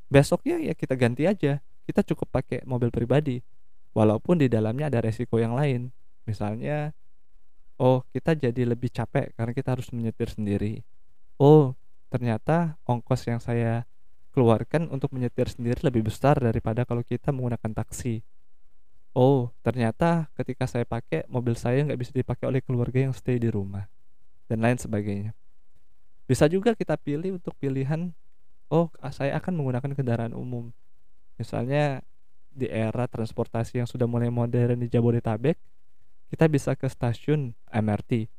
besoknya 0.07 0.63
ya 0.63 0.75
kita 0.75 0.95
ganti 0.95 1.27
aja 1.27 1.59
kita 1.87 2.03
cukup 2.07 2.31
pakai 2.31 2.63
mobil 2.63 2.95
pribadi 2.95 3.43
walaupun 3.91 4.39
di 4.39 4.47
dalamnya 4.47 4.87
ada 4.87 5.03
resiko 5.03 5.43
yang 5.43 5.59
lain 5.59 5.91
misalnya 6.31 6.95
oh 7.77 8.05
kita 8.13 8.33
jadi 8.37 8.63
lebih 8.65 8.89
capek 8.89 9.37
karena 9.37 9.53
kita 9.53 9.77
harus 9.77 9.89
menyetir 9.93 10.33
sendiri. 10.33 10.85
Oh 11.37 11.77
ternyata 12.09 12.81
ongkos 12.89 13.29
yang 13.29 13.41
saya 13.41 13.85
keluarkan 14.33 14.89
untuk 14.93 15.13
menyetir 15.17 15.49
sendiri 15.49 15.81
lebih 15.85 16.09
besar 16.09 16.37
daripada 16.41 16.85
kalau 16.85 17.05
kita 17.05 17.33
menggunakan 17.33 17.73
taksi. 17.73 18.25
Oh 19.17 19.53
ternyata 19.65 20.29
ketika 20.37 20.69
saya 20.69 20.85
pakai 20.85 21.25
mobil 21.29 21.57
saya 21.57 21.85
nggak 21.85 22.01
bisa 22.01 22.13
dipakai 22.13 22.49
oleh 22.49 22.61
keluarga 22.65 23.09
yang 23.09 23.13
stay 23.17 23.37
di 23.41 23.49
rumah 23.53 23.89
dan 24.49 24.65
lain 24.65 24.81
sebagainya. 24.81 25.33
Bisa 26.27 26.49
juga 26.51 26.75
kita 26.75 26.97
pilih 26.97 27.39
untuk 27.39 27.55
pilihan 27.61 28.13
oh 28.73 28.91
saya 29.13 29.37
akan 29.39 29.53
menggunakan 29.57 29.93
kendaraan 29.93 30.35
umum. 30.35 30.73
Misalnya 31.37 32.01
di 32.57 32.73
era 32.73 33.05
transportasi 33.05 33.85
yang 33.85 33.89
sudah 33.89 34.09
mulai 34.09 34.33
modern 34.33 34.81
di 34.81 34.89
Jabodetabek 34.89 35.61
kita 36.33 36.51
bisa 36.51 36.75
ke 36.75 36.87
stasiun 36.91 37.55
MRT 37.71 38.31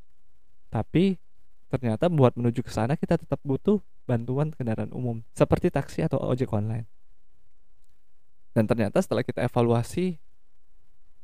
tapi 0.68 1.18
ternyata 1.68 2.08
buat 2.08 2.36
menuju 2.36 2.64
ke 2.64 2.72
sana 2.72 2.96
kita 2.96 3.20
tetap 3.20 3.40
butuh 3.44 3.84
bantuan 4.08 4.56
kendaraan 4.56 4.92
umum 4.96 5.20
seperti 5.36 5.68
taksi 5.68 6.08
atau 6.08 6.20
ojek 6.24 6.48
online. 6.56 6.88
Dan 8.56 8.66
ternyata 8.66 9.04
setelah 9.04 9.22
kita 9.22 9.44
evaluasi 9.44 10.18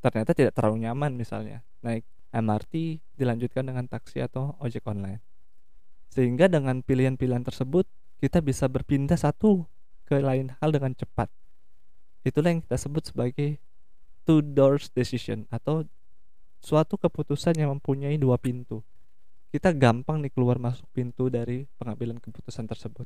ternyata 0.04 0.36
tidak 0.36 0.52
terlalu 0.52 0.84
nyaman 0.84 1.16
misalnya 1.16 1.64
naik 1.80 2.04
MRT 2.36 3.00
dilanjutkan 3.16 3.64
dengan 3.64 3.88
taksi 3.88 4.20
atau 4.20 4.60
ojek 4.60 4.84
online. 4.84 5.24
Sehingga 6.12 6.52
dengan 6.52 6.84
pilihan-pilihan 6.84 7.42
tersebut 7.42 7.88
kita 8.20 8.44
bisa 8.44 8.68
berpindah 8.68 9.18
satu 9.18 9.66
ke 10.04 10.20
lain 10.20 10.52
hal 10.60 10.76
dengan 10.76 10.92
cepat. 10.94 11.32
Itulah 12.24 12.56
yang 12.56 12.62
kita 12.64 12.78
sebut 12.80 13.04
sebagai 13.08 13.60
two 14.28 14.44
doors 14.44 14.92
decision 14.92 15.48
atau 15.52 15.88
suatu 16.64 16.96
keputusan 16.96 17.60
yang 17.60 17.76
mempunyai 17.76 18.16
dua 18.16 18.40
pintu 18.40 18.80
kita 19.52 19.76
gampang 19.76 20.24
nih 20.24 20.32
keluar 20.32 20.58
masuk 20.58 20.88
pintu 20.96 21.28
dari 21.28 21.68
pengambilan 21.76 22.24
keputusan 22.24 22.66
tersebut 22.66 23.06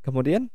kemudian 0.00 0.48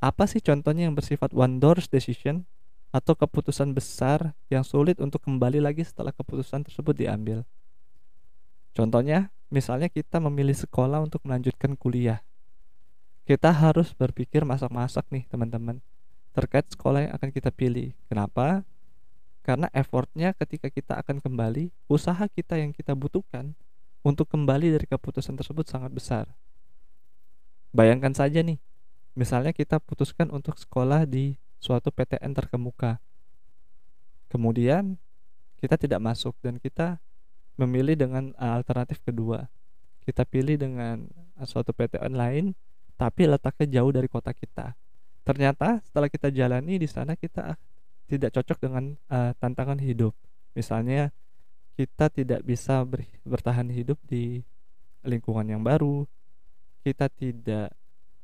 apa 0.00 0.24
sih 0.24 0.40
contohnya 0.40 0.88
yang 0.88 0.96
bersifat 0.96 1.34
one 1.34 1.58
doors 1.58 1.90
decision 1.90 2.48
atau 2.90 3.14
keputusan 3.14 3.70
besar 3.70 4.34
yang 4.50 4.66
sulit 4.66 4.98
untuk 4.98 5.22
kembali 5.22 5.62
lagi 5.62 5.86
setelah 5.86 6.10
keputusan 6.10 6.66
tersebut 6.66 6.94
diambil. 6.98 7.46
Contohnya, 8.74 9.30
misalnya 9.50 9.86
kita 9.86 10.18
memilih 10.18 10.54
sekolah 10.54 10.98
untuk 11.02 11.22
melanjutkan 11.22 11.78
kuliah. 11.78 12.22
Kita 13.26 13.54
harus 13.54 13.94
berpikir 13.94 14.42
masak-masak 14.42 15.06
nih 15.14 15.26
teman-teman 15.30 15.78
terkait 16.34 16.66
sekolah 16.70 17.06
yang 17.06 17.12
akan 17.14 17.30
kita 17.30 17.50
pilih. 17.54 17.94
Kenapa? 18.10 18.66
Karena 19.40 19.72
effortnya 19.72 20.36
ketika 20.36 20.68
kita 20.68 21.00
akan 21.00 21.24
kembali, 21.24 21.72
usaha 21.88 22.28
kita 22.28 22.60
yang 22.60 22.76
kita 22.76 22.92
butuhkan 22.92 23.56
untuk 24.04 24.28
kembali 24.28 24.76
dari 24.76 24.86
keputusan 24.88 25.36
tersebut 25.36 25.64
sangat 25.68 25.92
besar. 25.92 26.28
Bayangkan 27.72 28.12
saja 28.12 28.44
nih, 28.44 28.60
misalnya 29.16 29.56
kita 29.56 29.80
putuskan 29.80 30.28
untuk 30.32 30.60
sekolah 30.60 31.08
di 31.08 31.36
suatu 31.60 31.92
PTN 31.92 32.32
terkemuka. 32.36 33.00
Kemudian 34.32 34.96
kita 35.60 35.76
tidak 35.76 36.00
masuk 36.00 36.36
dan 36.40 36.56
kita 36.56 37.00
memilih 37.60 37.96
dengan 37.96 38.32
alternatif 38.40 39.04
kedua. 39.04 39.48
Kita 40.00 40.24
pilih 40.24 40.56
dengan 40.56 41.04
suatu 41.44 41.76
PTN 41.76 42.16
lain 42.16 42.56
tapi 42.96 43.28
letaknya 43.28 43.80
jauh 43.80 43.92
dari 43.92 44.08
kota 44.08 44.32
kita. 44.32 44.72
Ternyata 45.24 45.84
setelah 45.84 46.08
kita 46.08 46.32
jalani 46.32 46.80
di 46.80 46.88
sana 46.88 47.16
kita 47.16 47.56
tidak 48.10 48.34
cocok 48.34 48.58
dengan 48.58 48.98
uh, 49.06 49.30
tantangan 49.38 49.78
hidup. 49.78 50.10
Misalnya 50.58 51.14
kita 51.78 52.10
tidak 52.10 52.42
bisa 52.42 52.82
ber, 52.82 53.06
bertahan 53.22 53.70
hidup 53.70 53.96
di 54.02 54.42
lingkungan 55.06 55.46
yang 55.46 55.62
baru, 55.62 56.04
kita 56.82 57.06
tidak 57.08 57.70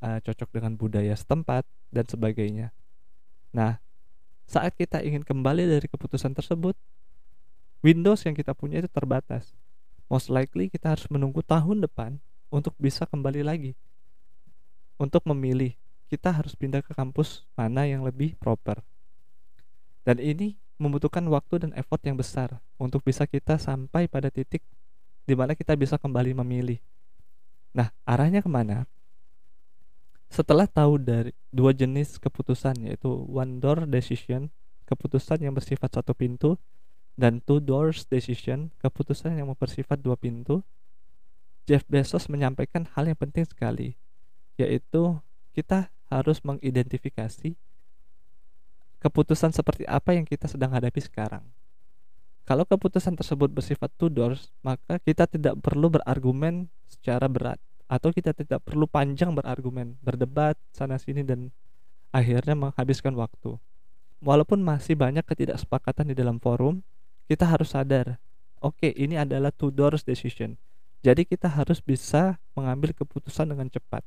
uh, 0.03 0.18
cocok 0.20 0.49
dengan 0.51 0.75
budaya 0.75 1.14
setempat 1.14 1.62
dan 1.94 2.05
sebagainya. 2.05 2.75
Nah, 3.55 3.79
saat 4.44 4.75
kita 4.75 5.01
ingin 5.01 5.22
kembali 5.22 5.70
dari 5.70 5.87
keputusan 5.87 6.35
tersebut, 6.35 6.75
Windows 7.81 8.27
yang 8.27 8.35
kita 8.35 8.53
punya 8.53 8.83
itu 8.83 8.90
terbatas. 8.90 9.55
Most 10.11 10.31
likely 10.31 10.66
kita 10.66 10.94
harus 10.94 11.07
menunggu 11.11 11.42
tahun 11.42 11.83
depan 11.83 12.18
untuk 12.51 12.75
bisa 12.79 13.07
kembali 13.07 13.46
lagi. 13.46 13.72
Untuk 14.96 15.22
memilih, 15.27 15.75
kita 16.07 16.31
harus 16.31 16.55
pindah 16.55 16.81
ke 16.81 16.94
kampus 16.94 17.42
mana 17.59 17.85
yang 17.85 18.07
lebih 18.07 18.38
proper. 18.38 18.81
Dan 20.07 20.23
ini 20.23 20.55
membutuhkan 20.79 21.27
waktu 21.27 21.66
dan 21.66 21.71
effort 21.75 21.99
yang 22.07 22.14
besar 22.14 22.62
untuk 22.79 23.03
bisa 23.03 23.27
kita 23.27 23.59
sampai 23.59 24.07
pada 24.07 24.31
titik 24.31 24.62
di 25.27 25.35
mana 25.35 25.59
kita 25.59 25.75
bisa 25.75 25.99
kembali 25.99 26.38
memilih. 26.38 26.79
Nah, 27.75 27.90
arahnya 28.07 28.38
ke 28.38 28.47
mana? 28.47 28.87
Setelah 30.31 30.71
tahu 30.71 31.03
dari 31.03 31.35
dua 31.51 31.75
jenis 31.75 32.23
keputusan 32.23 32.87
yaitu 32.87 33.11
one 33.27 33.59
door 33.59 33.83
decision, 33.90 34.47
keputusan 34.87 35.42
yang 35.42 35.59
bersifat 35.59 35.90
satu 35.99 36.14
pintu 36.14 36.55
dan 37.19 37.42
two 37.42 37.59
doors 37.59 38.07
decision, 38.07 38.71
keputusan 38.79 39.35
yang 39.35 39.51
bersifat 39.59 39.99
dua 39.99 40.14
pintu, 40.14 40.62
Jeff 41.66 41.83
Bezos 41.90 42.31
menyampaikan 42.31 42.87
hal 42.95 43.11
yang 43.11 43.19
penting 43.19 43.42
sekali, 43.42 43.99
yaitu 44.55 45.19
kita 45.51 45.90
harus 46.07 46.38
mengidentifikasi 46.47 47.59
keputusan 49.01 49.53
seperti 49.53 49.85
apa 49.87 50.17
yang 50.17 50.25
kita 50.25 50.49
sedang 50.49 50.73
hadapi 50.73 51.01
sekarang. 51.03 51.45
Kalau 52.47 52.63
keputusan 52.63 53.19
tersebut 53.19 53.51
bersifat 53.51 53.91
two 53.99 54.07
maka 54.63 55.03
kita 55.03 55.27
tidak 55.27 55.59
perlu 55.59 55.91
berargumen 55.91 56.71
secara 56.87 57.27
berat 57.27 57.59
atau 57.91 58.15
kita 58.15 58.35
tidak 58.35 58.63
perlu 58.63 58.87
panjang 58.87 59.35
berargumen, 59.35 59.99
berdebat 60.03 60.55
sana 60.71 60.99
sini 60.99 61.27
dan 61.27 61.51
akhirnya 62.15 62.55
menghabiskan 62.55 63.15
waktu. 63.19 63.59
Walaupun 64.23 64.63
masih 64.63 64.95
banyak 64.95 65.23
ketidaksepakatan 65.27 66.11
di 66.11 66.15
dalam 66.15 66.39
forum, 66.39 66.83
kita 67.27 67.47
harus 67.47 67.75
sadar, 67.75 68.23
oke, 68.63 68.79
okay, 68.79 68.91
ini 68.95 69.19
adalah 69.19 69.51
two 69.51 69.75
doors 69.75 70.07
decision. 70.07 70.55
Jadi 71.03 71.23
kita 71.27 71.47
harus 71.47 71.79
bisa 71.79 72.39
mengambil 72.59 72.91
keputusan 72.95 73.47
dengan 73.51 73.71
cepat. 73.71 74.03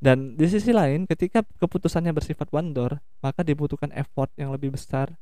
Dan 0.00 0.40
di 0.40 0.48
sisi 0.48 0.72
lain, 0.72 1.04
ketika 1.04 1.44
keputusannya 1.60 2.16
bersifat 2.16 2.48
one 2.48 2.72
door, 2.72 3.04
maka 3.20 3.44
dibutuhkan 3.44 3.92
effort 3.92 4.32
yang 4.40 4.48
lebih 4.48 4.72
besar 4.72 5.12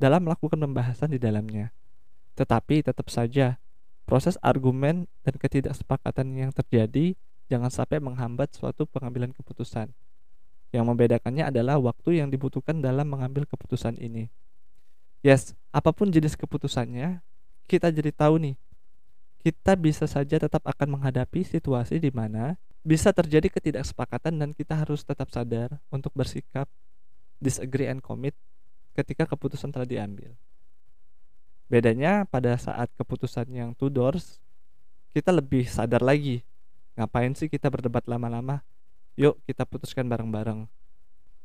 dalam 0.00 0.24
melakukan 0.24 0.56
pembahasan 0.56 1.12
di 1.12 1.20
dalamnya. 1.20 1.68
Tetapi 2.32 2.80
tetap 2.80 3.12
saja 3.12 3.60
proses 4.08 4.40
argumen 4.40 5.04
dan 5.20 5.36
ketidaksepakatan 5.36 6.32
yang 6.32 6.50
terjadi 6.50 7.12
jangan 7.52 7.68
sampai 7.68 8.00
menghambat 8.00 8.56
suatu 8.56 8.88
pengambilan 8.88 9.36
keputusan. 9.36 9.92
Yang 10.72 10.84
membedakannya 10.88 11.52
adalah 11.52 11.76
waktu 11.76 12.24
yang 12.24 12.32
dibutuhkan 12.32 12.80
dalam 12.80 13.04
mengambil 13.04 13.44
keputusan 13.44 14.00
ini. 14.00 14.32
Yes, 15.20 15.52
apa 15.76 15.92
pun 15.92 16.08
jenis 16.08 16.40
keputusannya, 16.40 17.20
kita 17.68 17.92
jadi 17.92 18.08
tahu 18.16 18.40
nih, 18.40 18.56
kita 19.44 19.76
bisa 19.76 20.08
saja 20.08 20.40
tetap 20.40 20.64
akan 20.64 20.96
menghadapi 20.96 21.44
situasi 21.44 22.00
di 22.00 22.08
mana 22.08 22.56
bisa 22.82 23.14
terjadi 23.14 23.46
ketidaksepakatan 23.46 24.34
dan 24.42 24.50
kita 24.50 24.74
harus 24.74 25.06
tetap 25.06 25.30
sadar 25.30 25.78
untuk 25.94 26.10
bersikap 26.18 26.66
disagree 27.38 27.86
and 27.86 28.02
commit 28.02 28.34
ketika 28.98 29.26
keputusan 29.26 29.70
telah 29.70 29.86
diambil. 29.86 30.34
Bedanya 31.70 32.28
pada 32.28 32.58
saat 32.58 32.90
keputusan 32.98 33.48
yang 33.48 33.70
two 33.72 33.88
doors, 33.88 34.42
kita 35.14 35.32
lebih 35.32 35.64
sadar 35.64 36.04
lagi. 36.04 36.44
Ngapain 36.98 37.32
sih 37.32 37.48
kita 37.48 37.72
berdebat 37.72 38.04
lama-lama? 38.04 38.60
Yuk 39.16 39.40
kita 39.48 39.64
putuskan 39.64 40.04
bareng-bareng. 40.10 40.68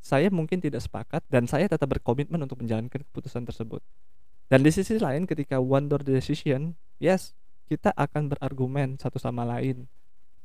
Saya 0.04 0.28
mungkin 0.34 0.60
tidak 0.60 0.84
sepakat 0.84 1.24
dan 1.32 1.48
saya 1.48 1.70
tetap 1.72 1.88
berkomitmen 1.88 2.40
untuk 2.44 2.60
menjalankan 2.60 3.08
keputusan 3.08 3.48
tersebut. 3.48 3.80
Dan 4.48 4.64
di 4.64 4.72
sisi 4.72 4.96
lain 5.00 5.28
ketika 5.28 5.60
one 5.60 5.92
door 5.92 6.04
decision, 6.04 6.76
yes, 7.00 7.36
kita 7.68 7.92
akan 7.96 8.32
berargumen 8.32 8.96
satu 8.96 9.20
sama 9.20 9.44
lain, 9.44 9.88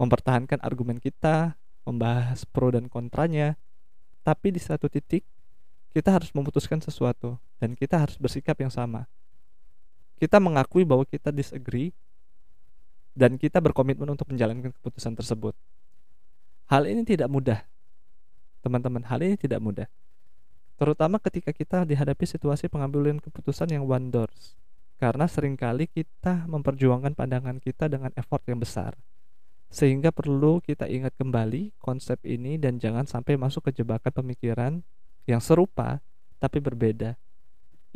mempertahankan 0.03 0.59
argumen 0.67 0.99
kita, 0.99 1.55
membahas 1.87 2.43
pro 2.43 2.75
dan 2.75 2.91
kontranya. 2.91 3.55
Tapi 4.27 4.51
di 4.51 4.59
satu 4.59 4.91
titik 4.91 5.23
kita 5.95 6.11
harus 6.11 6.35
memutuskan 6.35 6.83
sesuatu 6.83 7.39
dan 7.63 7.79
kita 7.79 8.03
harus 8.03 8.19
bersikap 8.19 8.59
yang 8.59 8.75
sama 8.75 9.07
kita 10.23 10.39
mengakui 10.39 10.87
bahwa 10.87 11.03
kita 11.03 11.35
disagree 11.35 11.91
dan 13.11 13.35
kita 13.35 13.59
berkomitmen 13.59 14.07
untuk 14.07 14.31
menjalankan 14.31 14.71
keputusan 14.71 15.19
tersebut. 15.19 15.51
Hal 16.71 16.87
ini 16.87 17.03
tidak 17.03 17.27
mudah. 17.27 17.67
Teman-teman, 18.63 19.03
hal 19.03 19.19
ini 19.27 19.35
tidak 19.35 19.59
mudah. 19.59 19.91
Terutama 20.79 21.19
ketika 21.19 21.51
kita 21.51 21.83
dihadapi 21.83 22.23
situasi 22.23 22.71
pengambilan 22.71 23.19
keputusan 23.19 23.75
yang 23.75 23.83
one 23.83 24.15
doors. 24.15 24.55
Karena 25.03 25.27
sering 25.27 25.59
kali 25.59 25.91
kita 25.91 26.47
memperjuangkan 26.47 27.19
pandangan 27.19 27.59
kita 27.59 27.91
dengan 27.91 28.15
effort 28.15 28.47
yang 28.47 28.63
besar. 28.63 28.95
Sehingga 29.73 30.13
perlu 30.13 30.61
kita 30.61 30.85
ingat 30.85 31.17
kembali 31.17 31.73
konsep 31.81 32.21
ini 32.29 32.61
dan 32.61 32.77
jangan 32.77 33.09
sampai 33.09 33.41
masuk 33.41 33.73
ke 33.73 33.81
jebakan 33.81 34.13
pemikiran 34.13 34.73
yang 35.25 35.41
serupa 35.41 36.05
tapi 36.37 36.61
berbeda, 36.61 37.17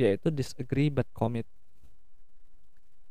yaitu 0.00 0.32
disagree 0.32 0.88
but 0.88 1.04
commit. 1.12 1.44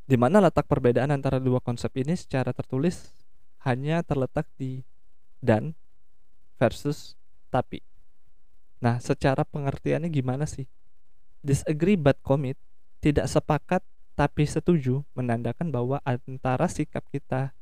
Di 0.10 0.18
mana 0.18 0.42
letak 0.42 0.66
perbedaan 0.66 1.14
antara 1.14 1.38
dua 1.38 1.62
konsep 1.62 1.94
ini 2.02 2.18
secara 2.18 2.58
tertulis 2.58 3.14
hanya 3.62 4.02
terletak 4.02 4.50
di 4.58 4.82
dan 5.46 5.78
versus 6.58 7.14
tapi. 7.54 7.86
Nah, 8.82 8.98
secara 8.98 9.46
pengertiannya 9.46 10.10
gimana 10.10 10.50
sih? 10.50 10.66
Disagree 11.46 11.98
but 11.98 12.18
commit 12.26 12.58
tidak 12.98 13.30
sepakat 13.30 13.86
tapi 14.18 14.50
setuju 14.50 15.06
menandakan 15.14 15.70
bahwa 15.70 16.02
antara 16.02 16.66
sikap 16.66 17.06
kita 17.14 17.54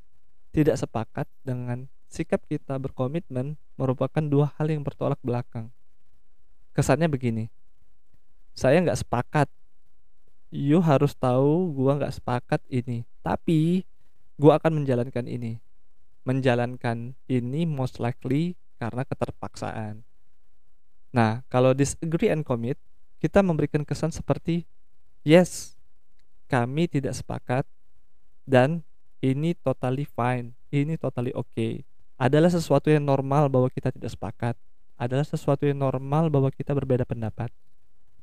tidak 0.53 0.77
sepakat 0.77 1.25
dengan 1.41 1.89
sikap 2.05 2.45
kita 2.45 2.77
berkomitmen 2.77 3.57
merupakan 3.73 4.21
dua 4.21 4.53
hal 4.55 4.69
yang 4.69 4.85
bertolak 4.85 5.17
belakang. 5.25 5.73
Kesannya 6.77 7.09
begini, 7.09 7.49
saya 8.53 8.77
nggak 8.85 9.01
sepakat. 9.01 9.49
You 10.53 10.77
harus 10.85 11.17
tahu 11.17 11.73
gua 11.73 11.97
nggak 11.97 12.21
sepakat 12.21 12.61
ini, 12.69 13.01
tapi 13.25 13.81
gua 14.37 14.61
akan 14.61 14.85
menjalankan 14.85 15.25
ini. 15.25 15.57
Menjalankan 16.23 17.17
ini 17.25 17.65
most 17.65 17.97
likely 17.97 18.53
karena 18.77 19.01
keterpaksaan. 19.03 20.05
Nah, 21.09 21.41
kalau 21.49 21.73
disagree 21.73 22.29
and 22.29 22.45
commit, 22.45 22.77
kita 23.17 23.41
memberikan 23.41 23.81
kesan 23.81 24.13
seperti 24.13 24.69
yes, 25.25 25.73
kami 26.45 26.85
tidak 26.85 27.17
sepakat 27.17 27.65
dan 28.45 28.85
ini 29.23 29.55
totally 29.55 30.03
fine, 30.03 30.51
ini 30.67 30.99
totally 30.99 31.31
oke. 31.31 31.47
Okay. 31.55 31.87
Adalah 32.19 32.51
sesuatu 32.51 32.91
yang 32.91 33.07
normal 33.07 33.47
bahwa 33.47 33.71
kita 33.71 33.87
tidak 33.95 34.11
sepakat. 34.11 34.59
Adalah 34.99 35.23
sesuatu 35.23 35.63
yang 35.63 35.79
normal 35.79 36.27
bahwa 36.27 36.51
kita 36.51 36.75
berbeda 36.75 37.07
pendapat. 37.07 37.47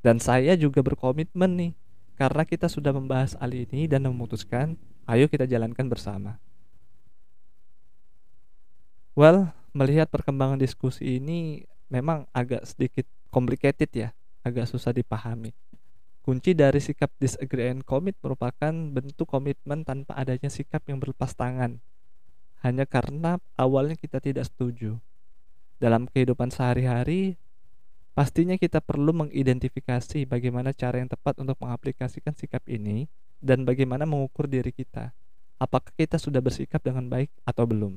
Dan 0.05 0.21
saya 0.21 0.53
juga 0.61 0.85
berkomitmen 0.85 1.51
nih, 1.57 1.73
karena 2.21 2.45
kita 2.45 2.69
sudah 2.69 2.93
membahas 2.93 3.33
hal 3.41 3.53
ini 3.53 3.89
dan 3.89 4.05
memutuskan, 4.05 4.77
ayo 5.09 5.25
kita 5.25 5.49
jalankan 5.49 5.89
bersama. 5.89 6.37
Well, 9.17 9.53
melihat 9.73 10.09
perkembangan 10.13 10.61
diskusi 10.61 11.17
ini 11.21 11.65
memang 11.89 12.29
agak 12.33 12.65
sedikit 12.69 13.05
complicated 13.29 13.91
ya, 13.93 14.09
agak 14.45 14.69
susah 14.69 14.93
dipahami. 14.95 15.53
Kunci 16.21 16.53
dari 16.53 16.85
sikap 16.85 17.09
disagree 17.17 17.73
and 17.73 17.81
commit 17.81 18.13
merupakan 18.21 18.69
bentuk 18.71 19.25
komitmen 19.25 19.89
tanpa 19.89 20.13
adanya 20.21 20.53
sikap 20.53 20.85
yang 20.85 21.01
berlepas 21.01 21.33
tangan. 21.33 21.81
Hanya 22.61 22.85
karena 22.85 23.41
awalnya 23.57 23.97
kita 23.97 24.21
tidak 24.21 24.45
setuju. 24.53 25.01
Dalam 25.81 26.05
kehidupan 26.05 26.53
sehari-hari, 26.53 27.41
pastinya 28.13 28.61
kita 28.61 28.85
perlu 28.85 29.17
mengidentifikasi 29.17 30.29
bagaimana 30.29 30.77
cara 30.77 31.01
yang 31.01 31.09
tepat 31.09 31.41
untuk 31.41 31.57
mengaplikasikan 31.57 32.37
sikap 32.37 32.69
ini 32.69 33.09
dan 33.41 33.65
bagaimana 33.65 34.05
mengukur 34.05 34.45
diri 34.45 34.77
kita. 34.77 35.17
Apakah 35.57 35.89
kita 35.97 36.21
sudah 36.21 36.45
bersikap 36.45 36.85
dengan 36.85 37.09
baik 37.09 37.33
atau 37.49 37.65
belum? 37.65 37.97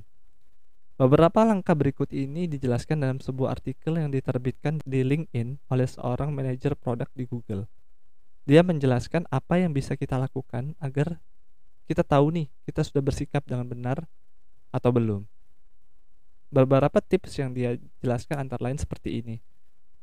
Beberapa 0.95 1.43
langkah 1.43 1.75
berikut 1.75 2.07
ini 2.15 2.47
dijelaskan 2.47 3.03
dalam 3.03 3.19
sebuah 3.19 3.59
artikel 3.59 3.99
yang 3.99 4.15
diterbitkan 4.15 4.79
di 4.87 5.03
LinkedIn 5.03 5.59
oleh 5.67 5.87
seorang 5.91 6.31
manajer 6.31 6.79
produk 6.79 7.11
di 7.11 7.27
Google. 7.27 7.67
Dia 8.43 8.59
menjelaskan 8.59 9.23
apa 9.31 9.59
yang 9.59 9.71
bisa 9.71 9.95
kita 9.95 10.19
lakukan 10.19 10.75
agar 10.83 11.19
kita 11.87 12.03
tahu 12.03 12.31
nih 12.35 12.47
kita 12.67 12.83
sudah 12.83 12.99
bersikap 12.99 13.43
dengan 13.47 13.67
benar 13.67 14.03
atau 14.71 14.91
belum. 14.91 15.23
Beberapa 16.53 16.99
tips 16.99 17.39
yang 17.39 17.55
dia 17.55 17.79
jelaskan 18.03 18.45
antara 18.45 18.69
lain 18.69 18.77
seperti 18.77 19.23
ini. 19.23 19.39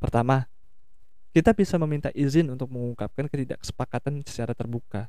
Pertama, 0.00 0.48
kita 1.30 1.54
bisa 1.54 1.78
meminta 1.78 2.10
izin 2.10 2.50
untuk 2.50 2.72
mengungkapkan 2.74 3.30
ketidaksepakatan 3.30 4.26
secara 4.26 4.56
terbuka. 4.56 5.06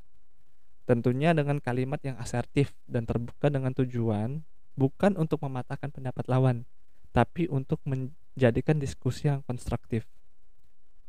Tentunya 0.86 1.34
dengan 1.34 1.58
kalimat 1.58 1.98
yang 2.04 2.20
asertif 2.20 2.76
dan 2.86 3.08
terbuka 3.08 3.50
dengan 3.50 3.74
tujuan 3.74 4.44
bukan 4.76 5.18
untuk 5.18 5.42
mematahkan 5.42 5.90
pendapat 5.90 6.28
lawan, 6.28 6.68
tapi 7.16 7.48
untuk 7.50 7.82
menjadikan 7.88 8.78
diskusi 8.78 9.32
yang 9.32 9.42
konstruktif. 9.48 10.06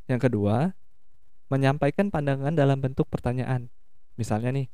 Yang 0.09 0.31
kedua, 0.31 0.73
menyampaikan 1.53 2.09
pandangan 2.09 2.57
dalam 2.57 2.81
bentuk 2.81 3.05
pertanyaan. 3.13 3.69
Misalnya 4.17 4.57
nih, 4.57 4.73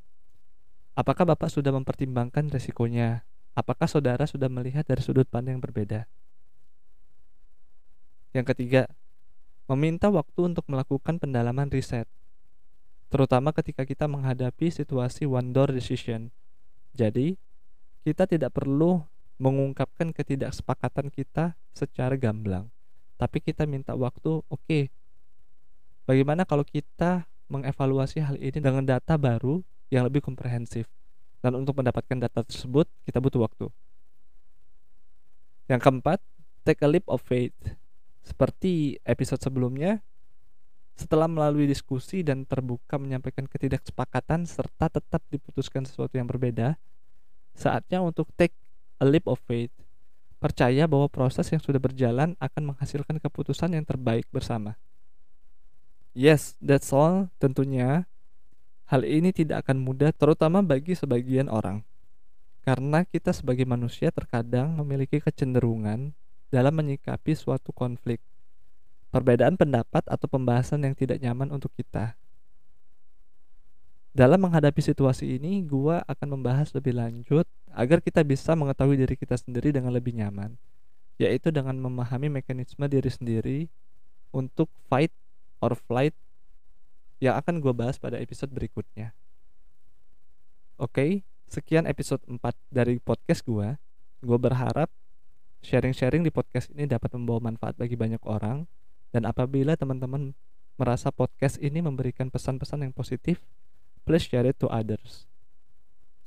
apakah 0.94 1.26
Bapak 1.26 1.50
sudah 1.50 1.74
mempertimbangkan 1.74 2.54
resikonya? 2.54 3.26
Apakah 3.58 3.90
saudara 3.90 4.22
sudah 4.30 4.46
melihat 4.46 4.86
dari 4.86 5.02
sudut 5.02 5.26
pandang 5.26 5.58
yang 5.58 5.64
berbeda? 5.66 6.06
Yang 8.30 8.54
ketiga, 8.54 8.86
meminta 9.66 10.06
waktu 10.06 10.54
untuk 10.54 10.62
melakukan 10.70 11.18
pendalaman 11.18 11.66
riset, 11.66 12.06
terutama 13.10 13.50
ketika 13.50 13.82
kita 13.82 14.06
menghadapi 14.06 14.70
situasi 14.70 15.26
one 15.26 15.50
door 15.50 15.74
decision. 15.74 16.30
Jadi, 16.94 17.34
kita 18.06 18.30
tidak 18.30 18.54
perlu 18.54 19.02
mengungkapkan 19.42 20.14
ketidaksepakatan 20.14 21.10
kita 21.10 21.58
secara 21.74 22.14
gamblang, 22.14 22.70
tapi 23.18 23.42
kita 23.42 23.66
minta 23.66 23.98
waktu, 23.98 24.46
oke, 24.46 24.62
okay, 24.62 24.94
Bagaimana 26.08 26.48
kalau 26.48 26.64
kita 26.64 27.28
mengevaluasi 27.52 28.24
hal 28.24 28.40
ini 28.40 28.64
dengan 28.64 28.80
data 28.80 29.20
baru 29.20 29.60
yang 29.92 30.08
lebih 30.08 30.24
komprehensif? 30.24 30.88
Dan 31.44 31.60
untuk 31.60 31.76
mendapatkan 31.76 32.16
data 32.16 32.40
tersebut, 32.40 32.88
kita 33.04 33.20
butuh 33.20 33.44
waktu. 33.44 33.68
Yang 35.68 35.80
keempat, 35.84 36.18
take 36.64 36.80
a 36.80 36.88
leap 36.88 37.04
of 37.12 37.20
faith. 37.20 37.52
Seperti 38.24 38.96
episode 39.04 39.44
sebelumnya, 39.44 40.00
setelah 40.96 41.28
melalui 41.28 41.68
diskusi 41.68 42.24
dan 42.24 42.48
terbuka 42.48 42.96
menyampaikan 42.96 43.44
ketidaksepakatan 43.44 44.48
serta 44.48 44.88
tetap 44.88 45.20
diputuskan 45.28 45.84
sesuatu 45.84 46.16
yang 46.16 46.24
berbeda, 46.24 46.80
saatnya 47.52 48.00
untuk 48.00 48.32
take 48.40 48.56
a 48.96 49.04
leap 49.04 49.28
of 49.28 49.36
faith. 49.44 49.76
Percaya 50.40 50.88
bahwa 50.88 51.12
proses 51.12 51.44
yang 51.52 51.60
sudah 51.60 51.76
berjalan 51.76 52.32
akan 52.40 52.72
menghasilkan 52.72 53.20
keputusan 53.20 53.76
yang 53.76 53.84
terbaik 53.84 54.24
bersama. 54.32 54.80
Yes, 56.18 56.58
that's 56.58 56.90
all. 56.90 57.30
Tentunya 57.38 58.10
hal 58.90 59.06
ini 59.06 59.30
tidak 59.30 59.62
akan 59.62 59.78
mudah 59.78 60.10
terutama 60.10 60.66
bagi 60.66 60.98
sebagian 60.98 61.46
orang. 61.46 61.86
Karena 62.66 63.06
kita 63.06 63.30
sebagai 63.30 63.62
manusia 63.62 64.10
terkadang 64.10 64.74
memiliki 64.82 65.22
kecenderungan 65.22 66.10
dalam 66.50 66.74
menyikapi 66.74 67.38
suatu 67.38 67.70
konflik, 67.70 68.18
perbedaan 69.14 69.54
pendapat 69.54 70.02
atau 70.10 70.26
pembahasan 70.26 70.82
yang 70.82 70.98
tidak 70.98 71.22
nyaman 71.22 71.54
untuk 71.54 71.70
kita. 71.78 72.18
Dalam 74.10 74.42
menghadapi 74.42 74.82
situasi 74.82 75.38
ini, 75.38 75.62
gua 75.62 76.02
akan 76.10 76.34
membahas 76.34 76.74
lebih 76.74 76.98
lanjut 76.98 77.46
agar 77.70 78.02
kita 78.02 78.26
bisa 78.26 78.58
mengetahui 78.58 78.98
diri 78.98 79.14
kita 79.14 79.38
sendiri 79.38 79.70
dengan 79.70 79.94
lebih 79.94 80.18
nyaman, 80.18 80.58
yaitu 81.14 81.54
dengan 81.54 81.78
memahami 81.78 82.26
mekanisme 82.42 82.82
diri 82.90 83.06
sendiri 83.06 83.58
untuk 84.34 84.66
fight 84.90 85.14
or 85.58 85.74
flight 85.74 86.14
yang 87.18 87.34
akan 87.34 87.58
gue 87.58 87.74
bahas 87.74 87.98
pada 87.98 88.18
episode 88.18 88.50
berikutnya. 88.54 89.14
Oke, 90.78 90.94
okay, 90.94 91.10
sekian 91.50 91.90
episode 91.90 92.22
4 92.30 92.38
dari 92.70 93.02
podcast 93.02 93.42
gue. 93.42 93.74
Gue 94.22 94.38
berharap 94.38 94.86
sharing-sharing 95.62 96.22
di 96.22 96.30
podcast 96.30 96.70
ini 96.70 96.86
dapat 96.86 97.10
membawa 97.18 97.50
manfaat 97.50 97.74
bagi 97.74 97.98
banyak 97.98 98.22
orang. 98.22 98.70
Dan 99.10 99.26
apabila 99.26 99.74
teman-teman 99.74 100.36
merasa 100.78 101.10
podcast 101.10 101.58
ini 101.58 101.82
memberikan 101.82 102.30
pesan-pesan 102.30 102.86
yang 102.86 102.94
positif, 102.94 103.42
please 104.06 104.28
share 104.28 104.46
it 104.46 104.54
to 104.62 104.70
others. 104.70 105.26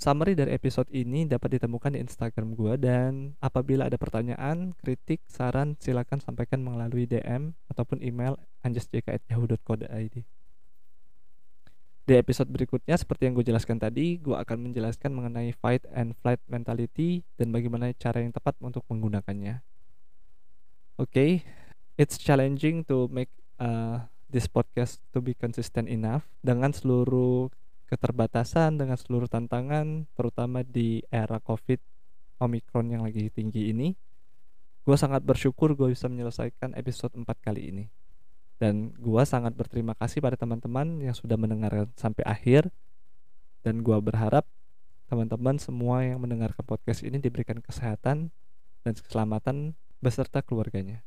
Summary 0.02 0.34
dari 0.34 0.58
episode 0.58 0.90
ini 0.90 1.30
dapat 1.30 1.62
ditemukan 1.62 1.94
di 1.94 2.02
Instagram 2.02 2.58
gue 2.58 2.74
dan 2.82 3.38
apabila 3.38 3.86
ada 3.86 4.02
pertanyaan, 4.02 4.74
kritik, 4.82 5.22
saran, 5.30 5.78
silakan 5.78 6.18
sampaikan 6.18 6.58
melalui 6.66 7.06
DM 7.06 7.54
ataupun 7.70 8.02
email 8.02 8.34
anjasjk@yahoo.co.id. 8.66 10.16
Di 12.02 12.14
episode 12.18 12.50
berikutnya 12.50 12.98
seperti 12.98 13.30
yang 13.30 13.38
gue 13.38 13.46
jelaskan 13.46 13.78
tadi, 13.78 14.18
gue 14.18 14.34
akan 14.34 14.74
menjelaskan 14.74 15.14
mengenai 15.14 15.54
fight 15.54 15.86
and 15.94 16.18
flight 16.18 16.42
mentality 16.50 17.22
dan 17.38 17.54
bagaimana 17.54 17.94
cara 17.94 18.26
yang 18.26 18.34
tepat 18.34 18.58
untuk 18.58 18.82
menggunakannya. 18.90 19.62
Oke, 20.98 21.14
okay, 21.14 21.32
it's 22.02 22.18
challenging 22.18 22.82
to 22.90 23.06
make 23.14 23.30
uh, 23.62 24.02
this 24.34 24.50
podcast 24.50 24.98
to 25.14 25.22
be 25.22 25.38
consistent 25.38 25.86
enough 25.86 26.26
dengan 26.42 26.74
seluruh 26.74 27.54
keterbatasan 27.92 28.80
dengan 28.80 28.96
seluruh 28.96 29.28
tantangan 29.28 30.08
terutama 30.16 30.64
di 30.64 31.04
era 31.12 31.44
covid 31.44 31.84
omikron 32.40 32.88
yang 32.88 33.04
lagi 33.04 33.28
tinggi 33.28 33.76
ini 33.76 33.92
gue 34.88 34.98
sangat 34.98 35.22
bersyukur 35.28 35.76
gue 35.76 35.92
bisa 35.92 36.08
menyelesaikan 36.08 36.72
episode 36.80 37.12
4 37.12 37.28
kali 37.44 37.62
ini 37.68 37.86
dan 38.64 38.96
gue 38.96 39.24
sangat 39.28 39.52
berterima 39.52 39.92
kasih 40.00 40.24
pada 40.24 40.40
teman-teman 40.40 41.04
yang 41.04 41.14
sudah 41.14 41.36
mendengarkan 41.36 41.92
sampai 42.00 42.24
akhir 42.24 42.72
dan 43.62 43.84
gue 43.84 43.98
berharap 44.00 44.48
teman-teman 45.12 45.60
semua 45.60 46.08
yang 46.08 46.24
mendengarkan 46.24 46.64
podcast 46.64 47.04
ini 47.04 47.20
diberikan 47.20 47.60
kesehatan 47.60 48.32
dan 48.88 48.94
keselamatan 48.96 49.76
beserta 50.00 50.40
keluarganya. 50.40 51.04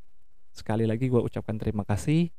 Sekali 0.53 0.85
lagi 0.87 1.11
gue 1.11 1.18
ucapkan 1.18 1.57
terima 1.59 1.83
kasih. 1.83 2.31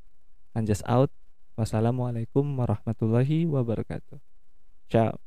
Anjas 0.56 0.86
out. 0.88 1.12
Wassalamualaikum 1.58 2.46
warahmatullahi 2.60 3.48
wabarakatuh. 3.50 4.35
Tchau. 4.90 5.18